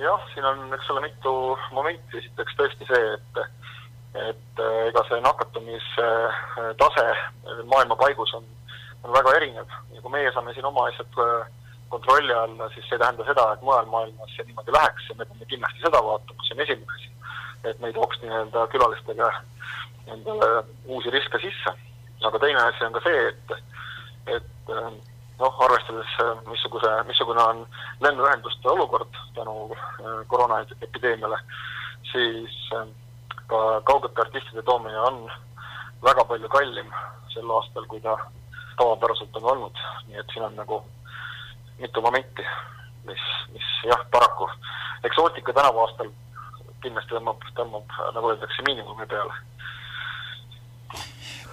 jah, 0.00 0.26
siin 0.34 0.44
on, 0.44 0.66
eks 0.74 0.90
ole, 0.92 1.00
mitu 1.06 1.32
momenti, 1.72 2.18
esiteks 2.20 2.58
tõesti 2.58 2.88
see, 2.90 3.14
et 3.14 3.44
et 4.16 4.60
ega 4.88 5.02
see 5.08 5.20
nakatumistase 5.20 7.06
maailma 7.68 7.96
paigus 8.00 8.32
on, 8.38 8.44
on 9.04 9.12
väga 9.12 9.34
erinev 9.36 9.68
ja 9.92 10.00
kui 10.00 10.12
meie 10.14 10.32
saame 10.32 10.54
siin 10.56 10.64
oma 10.64 10.86
asjad 10.88 11.18
kontrolli 11.88 12.32
alla, 12.32 12.68
siis 12.74 12.88
see 12.88 12.96
ei 12.96 13.02
tähenda 13.02 13.24
seda, 13.24 13.52
et 13.52 13.62
mujal 13.62 13.86
maailmas 13.92 14.32
see 14.36 14.46
niimoodi 14.46 14.74
läheks 14.74 15.08
ja 15.08 15.18
me 15.18 15.24
peame 15.24 15.50
kindlasti 15.50 15.84
seda 15.84 16.02
vaatama, 16.08 16.46
see 16.46 16.56
on 16.56 16.64
esimene 16.64 16.96
asi. 16.96 17.10
et 17.64 17.80
me 17.80 17.90
ei 17.90 17.96
tooks 17.96 18.22
nii-öelda 18.22 18.66
külalistega 18.72 19.30
endale 20.14 20.50
uusi 20.84 21.10
riske 21.10 21.38
sisse. 21.42 21.74
aga 22.24 22.38
teine 22.38 22.62
asi 22.62 22.84
on 22.84 22.92
ka 22.96 23.02
see, 23.04 23.28
et, 23.28 23.56
et 24.36 24.74
noh, 25.38 25.58
arvestades 25.66 26.12
missuguse, 26.48 26.92
missugune 27.08 27.42
on 27.42 27.64
lennuühenduste 28.00 28.70
olukord 28.70 29.18
tänu 29.34 29.56
äh, 29.72 30.22
koroonaepideemiale, 30.26 31.38
siis 32.12 32.56
äh, 32.74 32.86
ka 33.46 33.80
kaugete 33.90 34.20
artistide 34.20 34.62
toomine 34.62 34.98
on 35.00 35.26
väga 36.04 36.24
palju 36.24 36.48
kallim 36.48 36.90
sel 37.34 37.50
aastal, 37.58 37.86
kui 37.86 38.00
ta 38.00 38.16
tavapäraselt 38.78 39.36
on 39.36 39.50
olnud, 39.52 39.84
nii 40.08 40.20
et 40.20 40.32
siin 40.32 40.44
on 40.48 40.56
nagu 40.56 40.82
mitu 41.80 42.02
momenti, 42.02 42.42
mis, 43.06 43.24
mis 43.52 43.72
jah, 43.84 44.06
paraku 44.10 44.48
eksootika 45.04 45.52
tänavu 45.52 45.84
aastal 45.84 46.10
kindlasti 46.82 47.16
tõmbab, 47.16 47.44
tõmbab, 47.56 47.98
nagu 48.14 48.32
öeldakse, 48.32 48.64
miinimumi 48.66 49.06
peale. 49.10 49.34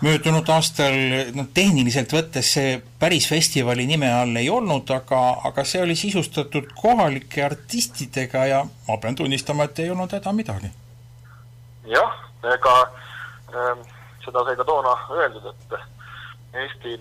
möödunud 0.03 0.49
aastal, 0.51 0.95
noh, 1.35 1.45
tehniliselt 1.55 2.11
võttes 2.11 2.49
see 2.57 2.73
päris 2.99 3.27
festivali 3.29 3.85
nime 3.87 4.09
all 4.11 4.35
ei 4.35 4.49
olnud, 4.51 4.89
aga, 4.91 5.21
aga 5.47 5.63
see 5.63 5.81
oli 5.81 5.95
sisustatud 5.95 6.73
kohalike 6.81 7.45
artistidega 7.45 8.45
ja 8.45 8.63
ma 8.87 8.97
pean 8.97 9.15
tunnistama, 9.15 9.69
et 9.69 9.79
ei 9.79 9.93
olnud 9.93 10.11
häda 10.11 10.33
midagi. 10.35 10.71
jah, 11.87 12.19
ega 12.55 12.75
ähm, 13.55 13.87
seda 14.25 14.43
sai 14.43 14.59
ka 14.59 14.67
toona 14.67 14.97
öeldud, 15.15 15.49
et 15.53 15.79
Eesti 16.53 16.99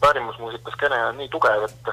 pärimusmuusika 0.00 0.70
skeene 0.70 1.00
on 1.06 1.18
nii 1.18 1.28
tugev, 1.28 1.66
et 1.66 1.90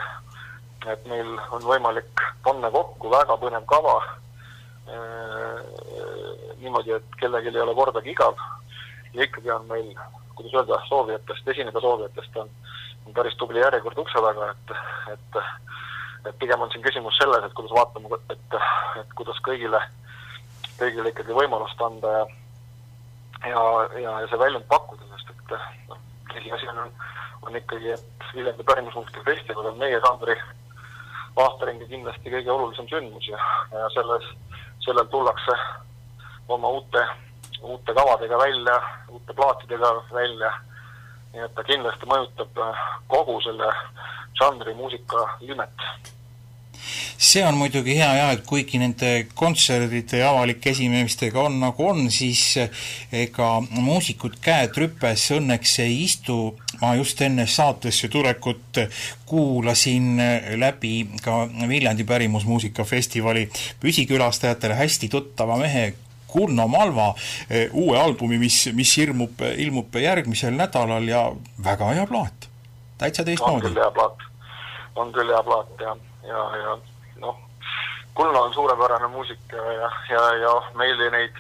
et 0.92 1.08
meil 1.10 1.32
on 1.56 1.66
võimalik 1.66 2.24
panna 2.44 2.72
kokku 2.72 3.10
väga 3.12 3.38
põnev 3.42 3.66
kava 3.70 3.98
niimoodi, 6.62 6.94
et 6.94 7.18
kellelgi 7.20 7.50
ei 7.54 7.64
ole 7.64 7.74
kordagi 7.78 8.12
igav. 8.14 8.38
Ja 9.14 9.26
ikkagi 9.26 9.52
on 9.52 9.66
meil, 9.70 9.92
kuidas 10.38 10.54
öelda, 10.54 10.80
soovijatest, 10.90 11.48
esineda 11.48 11.82
soovijatest 11.82 12.38
on, 12.42 12.50
on 13.08 13.14
päris 13.18 13.38
tubli 13.40 13.64
järjekord 13.64 13.98
ukse 14.04 14.22
taga, 14.22 14.52
et, 14.54 14.76
et 15.14 15.44
et 16.26 16.38
pigem 16.42 16.62
on 16.62 16.72
siin 16.74 16.82
küsimus 16.82 17.18
selles, 17.22 17.44
et 17.46 17.54
kuidas 17.54 17.74
vaatame, 17.78 18.18
et, 18.34 18.56
et 19.00 19.12
kuidas 19.18 19.38
kõigile, 19.46 19.78
kõigile 20.80 21.12
ikkagi 21.12 21.38
võimalust 21.38 21.82
anda 21.86 22.14
ja 22.18 22.26
ja, 23.46 23.62
ja, 24.02 24.14
ja 24.24 24.28
see 24.32 24.40
väljund 24.42 24.66
pakkuda, 24.72 25.06
sest 25.12 25.30
et 25.34 25.56
noh, 25.90 26.00
tõsiasi 26.32 26.70
on, 26.72 26.90
on 27.46 27.58
ikkagi, 27.60 27.94
et 27.94 28.30
Viljandi 28.36 28.66
pärimusmuusika 28.68 29.22
festival 29.24 29.70
on 29.70 29.78
meie 29.80 30.00
žanri 30.04 30.36
aastaringi 31.44 31.88
kindlasti 31.90 32.32
kõige 32.32 32.52
olulisem 32.52 32.88
sündmus 32.90 33.28
ja, 33.28 33.40
ja 33.72 33.90
selles, 33.96 34.28
sellel 34.86 35.08
tullakse 35.12 35.58
oma 36.48 36.70
uute, 36.78 37.04
uute 37.62 37.94
kavadega 37.94 38.38
välja, 38.40 38.80
uute 39.10 39.34
plaatidega 39.34 39.92
välja, 40.14 40.52
nii 41.34 41.46
et 41.48 41.56
ta 41.56 41.64
kindlasti 41.68 42.08
mõjutab 42.10 42.62
kogu 43.12 43.40
selle 43.44 43.72
žanri 44.40 44.74
muusika 44.78 45.26
ilmet 45.42 45.90
see 47.18 47.44
on 47.46 47.58
muidugi 47.60 47.98
hea 47.98 48.12
jah, 48.18 48.32
et 48.36 48.46
kuigi 48.48 48.80
nende 48.82 49.12
kontserdide 49.36 50.22
ja 50.22 50.30
avalike 50.34 50.72
esinemistega 50.76 51.46
on 51.48 51.60
nagu 51.64 51.88
on, 51.90 52.10
siis 52.12 52.58
ega 53.12 53.50
muusikud 53.70 54.40
käed 54.44 54.78
rüpes 54.80 55.28
õnneks 55.36 55.80
ei 55.86 56.02
istu, 56.04 56.56
ma 56.82 56.96
just 57.00 57.22
enne 57.26 57.48
saatesse 57.48 58.10
tulekut 58.12 58.82
kuulasin 59.26 60.16
läbi 60.62 60.96
ka 61.24 61.46
Viljandi 61.68 62.04
pärimusmuusika 62.08 62.84
festivali 62.84 63.48
püsikülastajatele 63.80 64.76
hästi 64.76 65.10
tuttava 65.10 65.58
mehe 65.58 65.94
Kurno 66.36 66.68
Malva 66.68 67.14
uue 67.72 68.00
albumi, 68.00 68.38
mis, 68.38 68.66
mis 68.76 68.92
ilmub, 69.00 69.40
ilmub 69.56 69.96
järgmisel 70.02 70.58
nädalal 70.58 71.08
ja 71.08 71.22
väga 71.64 71.94
hea 71.96 72.04
plaat, 72.10 72.50
täitsa 73.00 73.24
teistmoodi. 73.24 73.70
on 73.70 73.72
küll 73.72 73.80
hea 73.80 73.92
plaat, 73.96 74.26
on 74.96 75.14
küll 75.16 75.32
hea 75.32 75.44
plaat 75.48 75.86
ja, 75.86 75.96
ja, 76.28 76.46
ja 76.62 76.78
noh, 77.24 77.38
Kulla 78.16 78.42
on 78.42 78.54
suurepärane 78.54 79.08
muusik 79.08 79.40
ja, 79.52 79.72
ja, 79.72 79.92
ja, 80.10 80.24
ja 80.40 80.52
meil 80.80 81.02
neid 81.12 81.36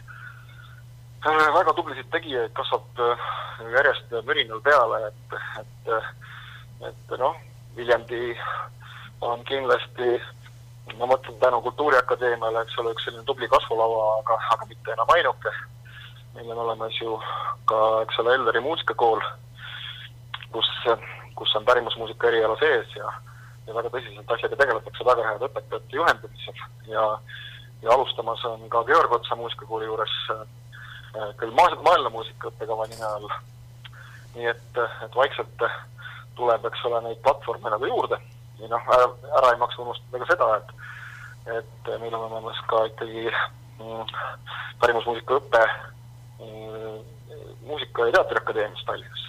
äh, 1.28 1.54
väga 1.56 1.74
tublisid 1.74 2.10
tegijaid 2.12 2.52
kasvab 2.58 3.00
äh, 3.00 3.28
järjest 3.78 4.16
mürinal 4.28 4.62
peale, 4.62 5.08
et, 5.08 5.38
et, 5.62 5.94
et 6.90 7.18
noh, 7.20 7.38
Viljandi 7.76 8.36
on 9.22 9.44
kindlasti, 9.48 10.20
ma 11.00 11.08
mõtlen 11.10 11.38
tänu 11.40 11.62
Kultuuriakadeemiale, 11.66 12.62
eks 12.64 12.78
ole, 12.80 12.94
üks 12.96 13.08
selline 13.08 13.26
tubli 13.28 13.48
kasvulava, 13.52 14.20
aga, 14.20 14.38
aga 14.56 14.68
mitte 14.70 14.94
enam 14.94 15.16
ainuke. 15.16 15.54
meil 16.36 16.52
on 16.52 16.58
olemas 16.66 16.96
ju 17.00 17.16
ka, 17.72 17.78
eks 18.04 18.20
ole, 18.20 18.36
Elleri 18.36 18.60
muusikakool, 18.60 19.22
kus, 20.52 20.72
kus 21.36 21.56
on 21.56 21.66
pärimusmuusika 21.66 22.28
eriala 22.28 22.58
sees 22.60 22.96
ja 22.96 23.12
ja 23.68 23.74
väga 23.74 23.92
tõsiselt 23.94 24.32
asjaga 24.36 24.60
tegeletakse 24.62 25.08
väga 25.08 25.26
heade 25.30 25.50
õpetajate 25.50 26.00
juhendamisel. 26.00 26.64
Ja 26.92 27.06
ja 27.86 27.92
alustamas 27.94 28.42
on 28.46 28.70
ka 28.70 28.84
Georg 28.84 29.12
Otsa 29.14 29.36
muusikakooli 29.36 29.86
juures 29.86 30.14
äh, 30.34 31.34
küll 31.38 31.52
maa-, 31.54 31.82
maailmamuusika 31.86 32.50
õppekava 32.50 32.88
nime 32.90 33.06
all. 33.06 33.28
nii 34.36 34.48
et, 34.52 34.80
et 35.06 35.16
vaikselt 35.16 35.62
tuleb, 36.36 36.66
eks 36.68 36.82
ole, 36.90 37.02
neid 37.06 37.22
platvorme 37.24 37.72
nagu 37.72 37.88
juurde. 37.88 38.18
Ja 38.60 38.68
noh, 38.72 38.90
ära, 38.98 39.06
ära 39.40 39.52
ei 39.54 39.62
maksa 39.62 39.84
unustada 39.84 40.24
ka 40.24 40.32
seda, 40.32 40.50
et 40.60 40.74
et 41.56 41.90
meil 42.02 42.16
on 42.18 42.24
olemas 42.26 42.58
ka 42.66 42.80
ikkagi 42.90 43.28
mm, 43.30 44.14
pärimusmuusika 44.82 45.38
õpe 45.38 45.62
mm, 46.42 47.04
Muusika- 47.70 48.08
ja 48.08 48.16
Teatriakadeemias 48.18 48.82
Tallinnas 48.88 49.26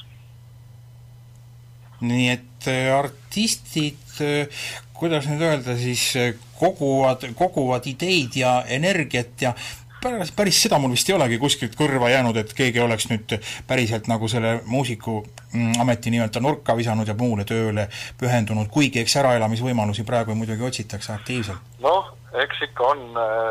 nii 2.00 2.28
et 2.30 2.68
äh, 2.68 2.90
artistid, 2.98 4.04
äh, 4.20 4.68
kuidas 4.96 5.28
nüüd 5.30 5.42
öelda 5.46 5.76
siis, 5.80 6.04
äh, 6.16 6.34
koguvad, 6.58 7.24
koguvad 7.38 7.86
ideid 7.88 8.36
ja 8.36 8.58
energiat 8.68 9.40
ja 9.40 9.54
päris, 10.02 10.32
päris 10.36 10.60
seda 10.62 10.78
mul 10.80 10.92
vist 10.96 11.08
ei 11.08 11.16
olegi 11.16 11.38
kuskilt 11.40 11.76
kõrva 11.78 12.10
jäänud, 12.12 12.36
et 12.40 12.52
keegi 12.56 12.82
oleks 12.84 13.08
nüüd 13.12 13.36
päriselt 13.68 14.10
nagu 14.12 14.28
selle 14.28 14.60
muusiku 14.66 15.22
mm, 15.52 15.80
ameti 15.80 16.12
nii-öelda 16.14 16.42
nurka 16.44 16.76
visanud 16.76 17.08
ja 17.08 17.16
muule 17.18 17.44
tööle 17.48 17.88
pühendunud, 18.20 18.68
kuigi 18.72 19.02
eks 19.02 19.18
äraelamisvõimalusi 19.22 20.04
praegu 20.04 20.36
muidugi 20.36 20.68
otsitakse 20.68 21.12
aktiivselt. 21.16 21.76
noh, 21.84 22.12
eks 22.36 22.64
ikka 22.68 22.92
on 22.92 23.04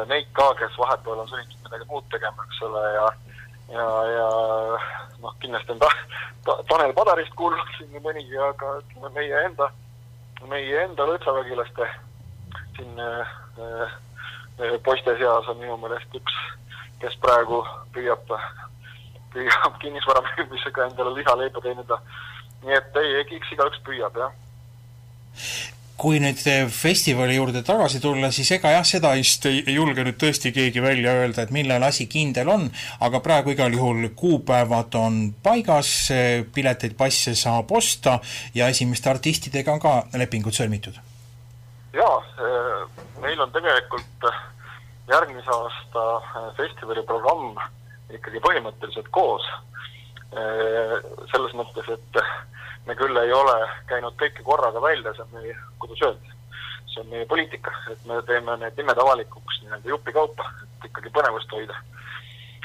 neid 0.10 0.30
ka, 0.38 0.52
kes 0.62 0.78
vahepeal 0.82 1.26
on 1.26 1.30
sunnitud 1.30 1.62
midagi 1.66 1.89
muud 1.89 2.06
tegema, 2.14 2.46
eks 2.50 2.62
ole, 2.70 2.84
ja 2.93 3.08
ja, 3.74 3.88
ja 4.11 4.28
noh, 5.22 5.36
kindlasti 5.41 5.76
on 5.76 5.82
ta, 5.84 5.89
ta, 6.45 6.57
Tanel 6.70 6.93
Padarist 6.93 7.34
kuulnud 7.39 7.72
siin 7.78 7.91
nii 7.93 8.03
mõnigi, 8.03 8.38
aga 8.49 8.78
ütleme, 8.82 9.13
meie 9.18 9.43
enda, 9.49 9.70
meie 10.51 10.84
enda 10.84 11.07
lõõtsavägilaste 11.09 11.89
siin 12.78 12.99
äh, 12.99 13.36
poiste 14.84 15.18
seas 15.20 15.49
on 15.51 15.59
minu 15.61 15.78
meelest 15.82 16.18
üks, 16.18 16.39
kes 17.01 17.18
praegu 17.24 17.63
püüab, 17.95 18.34
püüab 19.36 19.78
kinnisvara 19.84 20.24
müümisega 20.30 20.89
endale 20.89 21.16
lisaleiba 21.20 21.63
teenida. 21.63 22.01
nii 22.66 22.74
et 22.74 22.95
ei, 22.97 23.16
eks 23.22 23.51
igaüks 23.53 23.82
püüab, 23.86 24.18
jah 24.18 25.75
kui 25.98 26.20
nüüd 26.20 26.41
festivali 26.76 27.38
juurde 27.38 27.62
tagasi 27.64 28.02
tulla, 28.04 28.28
siis 28.36 28.50
ega 28.58 28.74
jah, 28.74 28.84
seda 28.88 29.14
vist 29.16 29.46
ei, 29.48 29.62
ei 29.64 29.78
julge 29.78 30.04
nüüd 30.04 30.18
tõesti 30.20 30.52
keegi 30.56 30.84
välja 30.84 31.14
öelda, 31.22 31.46
et 31.46 31.54
millal 31.56 31.86
asi 31.88 32.10
kindel 32.12 32.52
on, 32.52 32.68
aga 33.08 33.22
praegu 33.24 33.54
igal 33.56 33.74
juhul 33.74 34.10
kuupäevad 34.16 34.98
on 35.00 35.22
paigas, 35.43 35.93
pileteid, 36.56 36.98
passe 37.00 37.36
saab 37.39 37.72
osta 37.72 38.20
ja 38.56 38.68
esimeste 38.74 39.10
artistidega 39.14 39.76
on 39.76 39.84
ka 39.84 39.96
lepingud 40.20 40.56
sõlmitud? 40.56 41.00
jaa, 41.96 42.18
meil 43.24 43.39
on 43.39 43.52
tegelikult 43.56 44.28
järgmise 45.08 45.52
aasta 45.54 46.52
festivali 46.58 47.04
programm 47.08 47.56
ikkagi 48.14 48.41
põhimõtteliselt 48.43 49.08
koos. 49.16 49.46
Selles 50.34 51.54
mõttes, 51.56 51.90
et 51.90 52.22
me 52.86 52.96
küll 52.96 53.18
ei 53.18 53.34
ole 53.34 53.56
käinud 53.90 54.16
kõike 54.20 54.44
korraga 54.46 54.82
välja, 54.82 55.14
see 55.14 55.26
on 55.26 55.34
meie, 55.40 55.56
kuidas 55.82 56.02
öelda, 56.06 56.34
see 56.92 57.02
on 57.04 57.12
meie 57.12 57.28
poliitika, 57.30 57.74
et 57.92 58.02
me 58.10 58.22
teeme 58.30 58.58
need 58.62 58.78
nimed 58.78 59.02
avalikuks 59.02 59.62
nii-öelda 59.64 59.94
jupikaupa, 59.94 60.50
et 60.64 60.90
ikkagi 60.90 61.14
põnevust 61.16 61.56
hoida. 61.56 61.78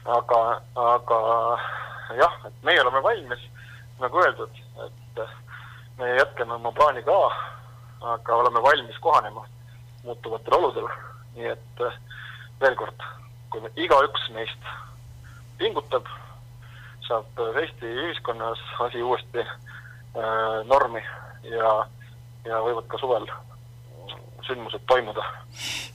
aga, 0.04 0.40
aga 0.80 1.20
jah, 2.18 2.36
et 2.48 2.66
meie 2.66 2.82
oleme 2.82 3.02
valmis, 3.04 3.46
nagu 4.00 4.22
öeldud, 4.24 4.60
et 4.86 5.24
me 5.98 6.10
jätkame 6.16 6.56
oma 6.56 6.72
plaani 6.72 7.02
ka, 7.06 7.18
aga 8.14 8.36
oleme 8.42 8.62
valmis 8.62 8.98
kohanema 8.98 9.46
muutuvatele 10.04 10.56
oludele. 10.56 10.90
nii 11.36 11.46
et 11.46 11.82
veel 12.60 12.74
kord, 12.76 13.04
kui 13.50 13.60
me 13.60 13.70
igaüks 13.76 14.30
meist 14.34 14.70
pingutab, 15.58 16.08
saab 17.10 17.42
Eesti 17.60 17.90
ühiskonnas 18.06 18.62
asi 18.86 19.02
uuesti 19.02 19.44
Äh, 20.16 20.66
normi 20.66 20.98
ja, 21.46 21.68
ja 22.42 22.56
võivad 22.64 22.88
ka 22.90 22.98
suvel 22.98 23.28
sündmused 24.42 24.82
toimuda. 24.90 25.22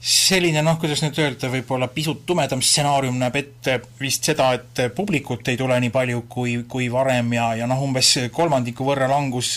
selline 0.00 0.62
noh, 0.64 0.78
kuidas 0.80 1.02
nüüd 1.04 1.18
öelda, 1.20 1.50
võib-olla 1.52 1.90
pisut 1.92 2.22
tumedam 2.24 2.62
stsenaarium 2.64 3.18
näeb 3.20 3.36
ette 3.36 3.74
vist 4.00 4.24
seda, 4.24 4.46
et 4.56 4.80
publikut 4.96 5.50
ei 5.52 5.58
tule 5.60 5.76
nii 5.84 5.92
palju 5.92 6.22
kui, 6.32 6.54
kui 6.64 6.88
varem 6.92 7.28
ja, 7.36 7.50
ja 7.60 7.68
noh, 7.68 7.82
umbes 7.84 8.14
kolmandiku 8.32 8.88
võrra 8.88 9.10
langus, 9.10 9.52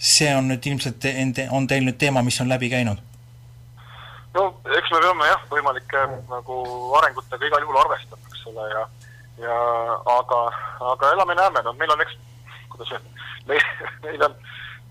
see 0.00 0.32
on 0.32 0.48
nüüd 0.54 0.70
ilmselt, 0.72 1.04
on 1.52 1.68
teil 1.68 1.84
nüüd 1.84 2.00
teema, 2.00 2.24
mis 2.24 2.40
on 2.40 2.48
läbi 2.48 2.72
käinud? 2.72 3.04
no 4.38 4.48
eks 4.72 4.94
me 4.94 5.02
peame 5.04 5.28
jah, 5.28 5.44
võimalike 5.52 6.06
nagu 6.32 6.62
arengutega 7.02 7.52
igal 7.52 7.66
juhul 7.66 7.82
arvestama, 7.84 8.32
eks 8.32 8.48
ole, 8.54 8.70
ja 8.72 8.88
ja 9.42 9.58
aga, 10.18 10.40
aga 10.92 11.12
elame-näeme, 11.12 11.62
no 11.62 11.72
meil 11.78 11.92
on, 11.94 12.02
eks, 12.04 12.16
kuidas 12.72 12.92
öelda, 12.92 13.26
meil, 13.48 13.66
meil 14.04 14.24
on, 14.28 14.38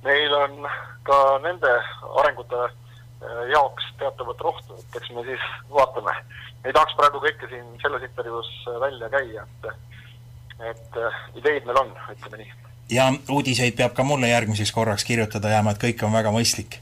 meil 0.06 0.36
on 0.42 0.70
ka 1.08 1.18
nende 1.44 1.74
arengute 2.22 2.62
äh, 2.68 3.42
jaoks 3.54 3.90
teatavat 4.02 4.44
rohtu, 4.48 4.78
et 4.80 5.02
eks 5.02 5.12
me 5.16 5.26
siis 5.28 5.50
vaatame. 5.74 6.16
ei 6.66 6.74
tahaks 6.74 6.96
praegu 7.00 7.22
kõike 7.24 7.50
siin 7.50 7.68
selles 7.82 8.08
intervjuus 8.10 8.50
välja 8.82 9.10
käia, 9.14 9.44
et, 9.44 9.68
et 10.72 11.02
äh, 11.04 11.20
ideid 11.36 11.68
meil 11.68 11.84
on, 11.84 11.94
ütleme 12.16 12.44
nii. 12.44 12.52
ja 12.98 13.12
uudiseid 13.30 13.76
peab 13.78 13.96
ka 13.96 14.04
mulle 14.04 14.32
järgmiseks 14.32 14.72
korraks 14.72 15.08
kirjutada 15.08 15.56
jääma, 15.56 15.76
et 15.76 15.84
kõik 15.84 16.04
on 16.08 16.16
väga 16.16 16.32
mõistlik. 16.36 16.82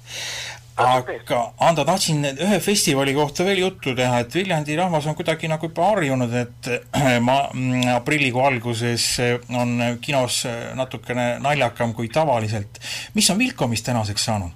Aga 0.78 1.40
Ando, 1.64 1.86
tahtsin 1.88 2.26
ühe 2.34 2.60
festivali 2.60 3.14
kohta 3.16 3.46
veel 3.48 3.62
juttu 3.64 3.94
teha, 3.96 4.20
et 4.24 4.36
Viljandi 4.36 4.76
rahvas 4.76 5.08
on 5.08 5.16
kuidagi 5.16 5.48
nagu 5.48 5.70
juba 5.70 5.88
harjunud, 5.94 6.34
et 6.36 6.70
ma 7.28 7.38
mm, 7.54 7.88
aprillikuu 7.96 8.44
alguses 8.44 9.08
on 9.56 9.80
kinos 10.02 10.44
natukene 10.76 11.36
naljakam 11.40 11.94
kui 11.96 12.10
tavaliselt. 12.10 12.80
mis 13.16 13.30
on 13.30 13.40
Vilkomist 13.40 13.86
tänaseks 13.86 14.26
saanud? 14.26 14.52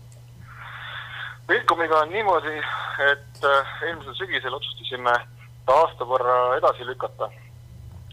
Vilkomiga 1.49 2.03
on 2.03 2.11
niimoodi, 2.13 2.57
et 3.11 3.45
äh, 3.45 3.70
eelmisel 3.88 4.13
sügisel 4.13 4.53
otsustasime 4.53 5.15
ta 5.65 5.78
aasta 5.84 6.05
võrra 6.05 6.57
edasi 6.59 6.86
lükata, 6.86 7.30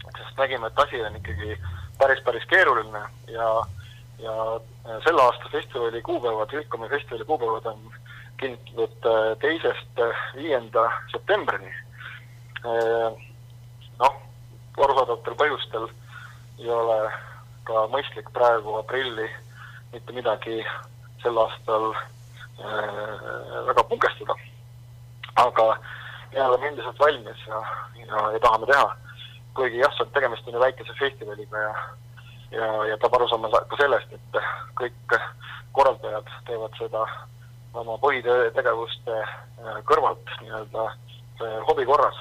sest 0.05 0.39
nägime, 0.39 0.71
et 0.71 0.79
asi 0.79 1.01
on 1.05 1.19
ikkagi 1.19 1.57
päris, 1.99 2.23
päris 2.25 2.47
keeruline 2.49 3.03
ja 3.33 3.49
ja 4.19 4.55
äh, 4.55 5.03
selle 5.03 5.21
aasta 5.21 5.49
festivali 5.51 6.01
kuupäevad, 6.01 6.51
Vilkomi 6.51 6.89
festivali 6.89 7.25
kuupäevad 7.25 7.65
on 7.65 7.91
kinnitatud 8.37 9.05
äh, 9.05 9.37
teisest 9.41 9.99
äh, 9.99 10.33
viienda 10.35 10.91
septembrini. 11.11 11.73
noh, 13.99 14.15
arusaadavatel 14.77 15.35
põhjustel 15.39 15.85
ei 16.59 16.69
ole 16.73 16.97
ka 17.69 17.83
mõistlik 17.93 18.31
praegu 18.33 18.73
aprilli 18.79 19.27
mitte 19.93 20.13
midagi 20.13 20.57
sel 21.21 21.37
aastal 21.37 21.93
väga 23.69 23.83
punkestada. 23.83 24.35
aga 25.35 25.67
me 26.33 26.41
oleme 26.41 26.67
endiselt 26.67 26.99
valmis 26.99 27.45
ja, 27.47 27.61
ja, 28.01 28.31
ja 28.33 28.39
tahame 28.39 28.65
teha. 28.65 28.97
kuigi 29.53 29.79
jah, 29.85 30.01
tegemist 30.13 30.47
on 30.47 30.53
ju 30.53 30.59
väikese 30.59 30.97
festivaliga 30.99 31.57
ja 31.57 31.73
ja, 32.51 32.67
ja 32.91 32.97
peab 33.01 33.17
aru 33.17 33.27
saama 33.29 33.51
ka 33.51 33.79
sellest, 33.79 34.13
et 34.13 34.39
kõik 34.79 35.17
korraldajad 35.77 36.29
teevad 36.47 36.77
seda 36.79 37.03
oma 37.77 37.97
põhitegevuste 38.01 39.17
äh, 39.21 39.79
kõrvalt 39.89 40.31
nii-öelda 40.41 40.85
äh, 40.87 41.57
hobi 41.69 41.85
korras. 41.85 42.17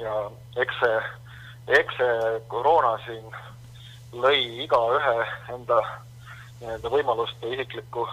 ja 0.00 0.14
eks 0.56 0.78
see, 0.80 1.00
eks 1.80 1.98
see 1.98 2.38
koroona 2.48 2.94
siin 3.04 3.26
lõi 4.12 4.64
igaühe 4.64 5.16
enda 5.54 5.80
nii-öelda 6.60 6.92
võimalust 6.96 7.42
ja 7.42 7.52
isiklikku 7.54 8.06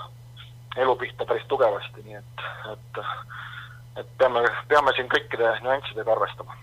elu 0.77 0.95
pihta 0.99 1.25
päris 1.25 1.47
tugevasti, 1.47 2.03
nii 2.05 2.19
et, 2.19 2.47
et 2.73 3.03
et 3.97 4.09
peame, 4.17 4.43
peame 4.69 4.91
siin 4.93 5.07
kõikide 5.09 5.55
nüanssidega 5.63 6.13
arvestama 6.13 6.53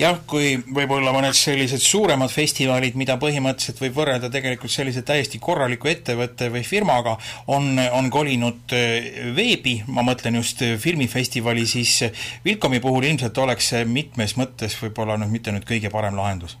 jah, 0.00 0.16
kui 0.28 0.54
võib-olla 0.72 1.12
mõned 1.14 1.36
sellised 1.36 1.82
suuremad 1.84 2.32
festivalid, 2.32 2.96
mida 2.98 3.16
põhimõtteliselt 3.20 3.82
võib 3.82 3.98
võrrelda 3.98 4.30
tegelikult 4.32 4.72
sellise 4.72 5.02
täiesti 5.06 5.40
korraliku 5.42 5.90
ettevõtte 5.90 6.48
või 6.52 6.64
firmaga, 6.66 7.16
on, 7.52 7.74
on 7.96 8.10
kolinud 8.12 8.74
äh, 8.76 9.20
veebi, 9.36 9.80
ma 9.92 10.04
mõtlen 10.06 10.40
just 10.40 10.64
äh, 10.64 10.76
filmifestivali, 10.80 11.66
siis 11.68 11.98
äh, 12.06 12.24
Vilkomi 12.44 12.80
puhul 12.80 13.10
ilmselt 13.10 13.38
oleks 13.44 13.70
see 13.74 13.84
mitmes 13.84 14.36
mõttes 14.40 14.78
võib-olla 14.80 15.18
noh, 15.20 15.30
mitte 15.30 15.52
nüüd 15.54 15.68
kõige 15.68 15.92
parem 15.92 16.18
lahendus? 16.18 16.56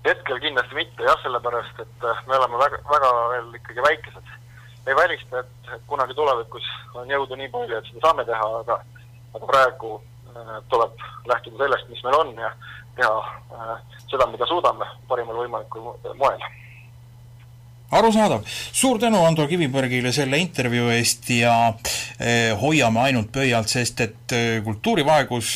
hetkel 0.00 0.38
kindlasti 0.40 0.72
mitte 0.78 1.04
jah, 1.04 1.18
sellepärast 1.20 1.82
et 1.82 2.04
me 2.26 2.38
oleme 2.38 2.56
väga, 2.56 2.78
väga 2.88 3.08
veel 3.34 3.50
ikkagi 3.58 3.82
väikesed. 3.84 4.30
ei 4.88 4.96
välista, 4.96 5.42
et 5.44 5.82
kunagi 5.86 6.16
tulevikus 6.16 6.64
on 6.96 7.10
jõudu 7.10 7.36
nii 7.36 7.50
palju, 7.52 7.76
et 7.76 7.90
seda 7.90 8.06
saame 8.06 8.24
teha, 8.24 8.46
aga 8.62 8.80
aga 9.36 9.46
praegu 9.46 10.00
tuleb 10.68 11.04
lähtuda 11.28 11.64
sellest, 11.64 11.88
mis 11.90 12.02
meil 12.06 12.16
on 12.20 12.32
ja 12.38 12.50
teha 12.96 13.18
äh, 13.18 14.00
seda, 14.10 14.26
mida 14.30 14.48
suudame 14.48 14.88
parimal 15.08 15.42
võimalikul 15.42 15.92
moel. 16.18 16.42
Arusaadav, 17.90 18.44
suur 18.46 19.00
tänu 19.02 19.24
Ando 19.26 19.48
Kivibergile 19.50 20.12
selle 20.14 20.38
intervjuu 20.38 20.92
eest 20.94 21.26
ja 21.34 21.54
eh, 22.22 22.52
hoiame 22.60 23.00
ainult 23.02 23.32
pöialt, 23.34 23.66
sest 23.66 24.04
et 24.04 24.34
kultuurivaegus 24.62 25.50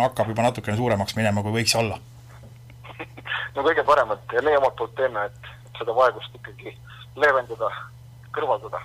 hakkab 0.00 0.32
juba 0.32 0.48
natukene 0.48 0.74
suuremaks 0.80 1.14
minema, 1.14 1.44
kui 1.46 1.54
võiks 1.60 1.76
olla. 1.78 2.00
no 3.54 3.62
kõige 3.62 3.86
parem, 3.86 4.16
et 4.16 4.34
ja 4.34 4.42
meie 4.42 4.58
omalt 4.58 4.74
poolt 4.80 4.96
teeme, 4.98 5.28
et 5.30 5.78
seda 5.78 5.94
vaegust 5.94 6.34
ikkagi 6.40 6.74
leevendada, 7.22 7.70
kõrvaldada 8.34 8.82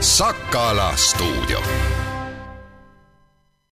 Sakala 0.00 0.96
stuudio 0.96 1.58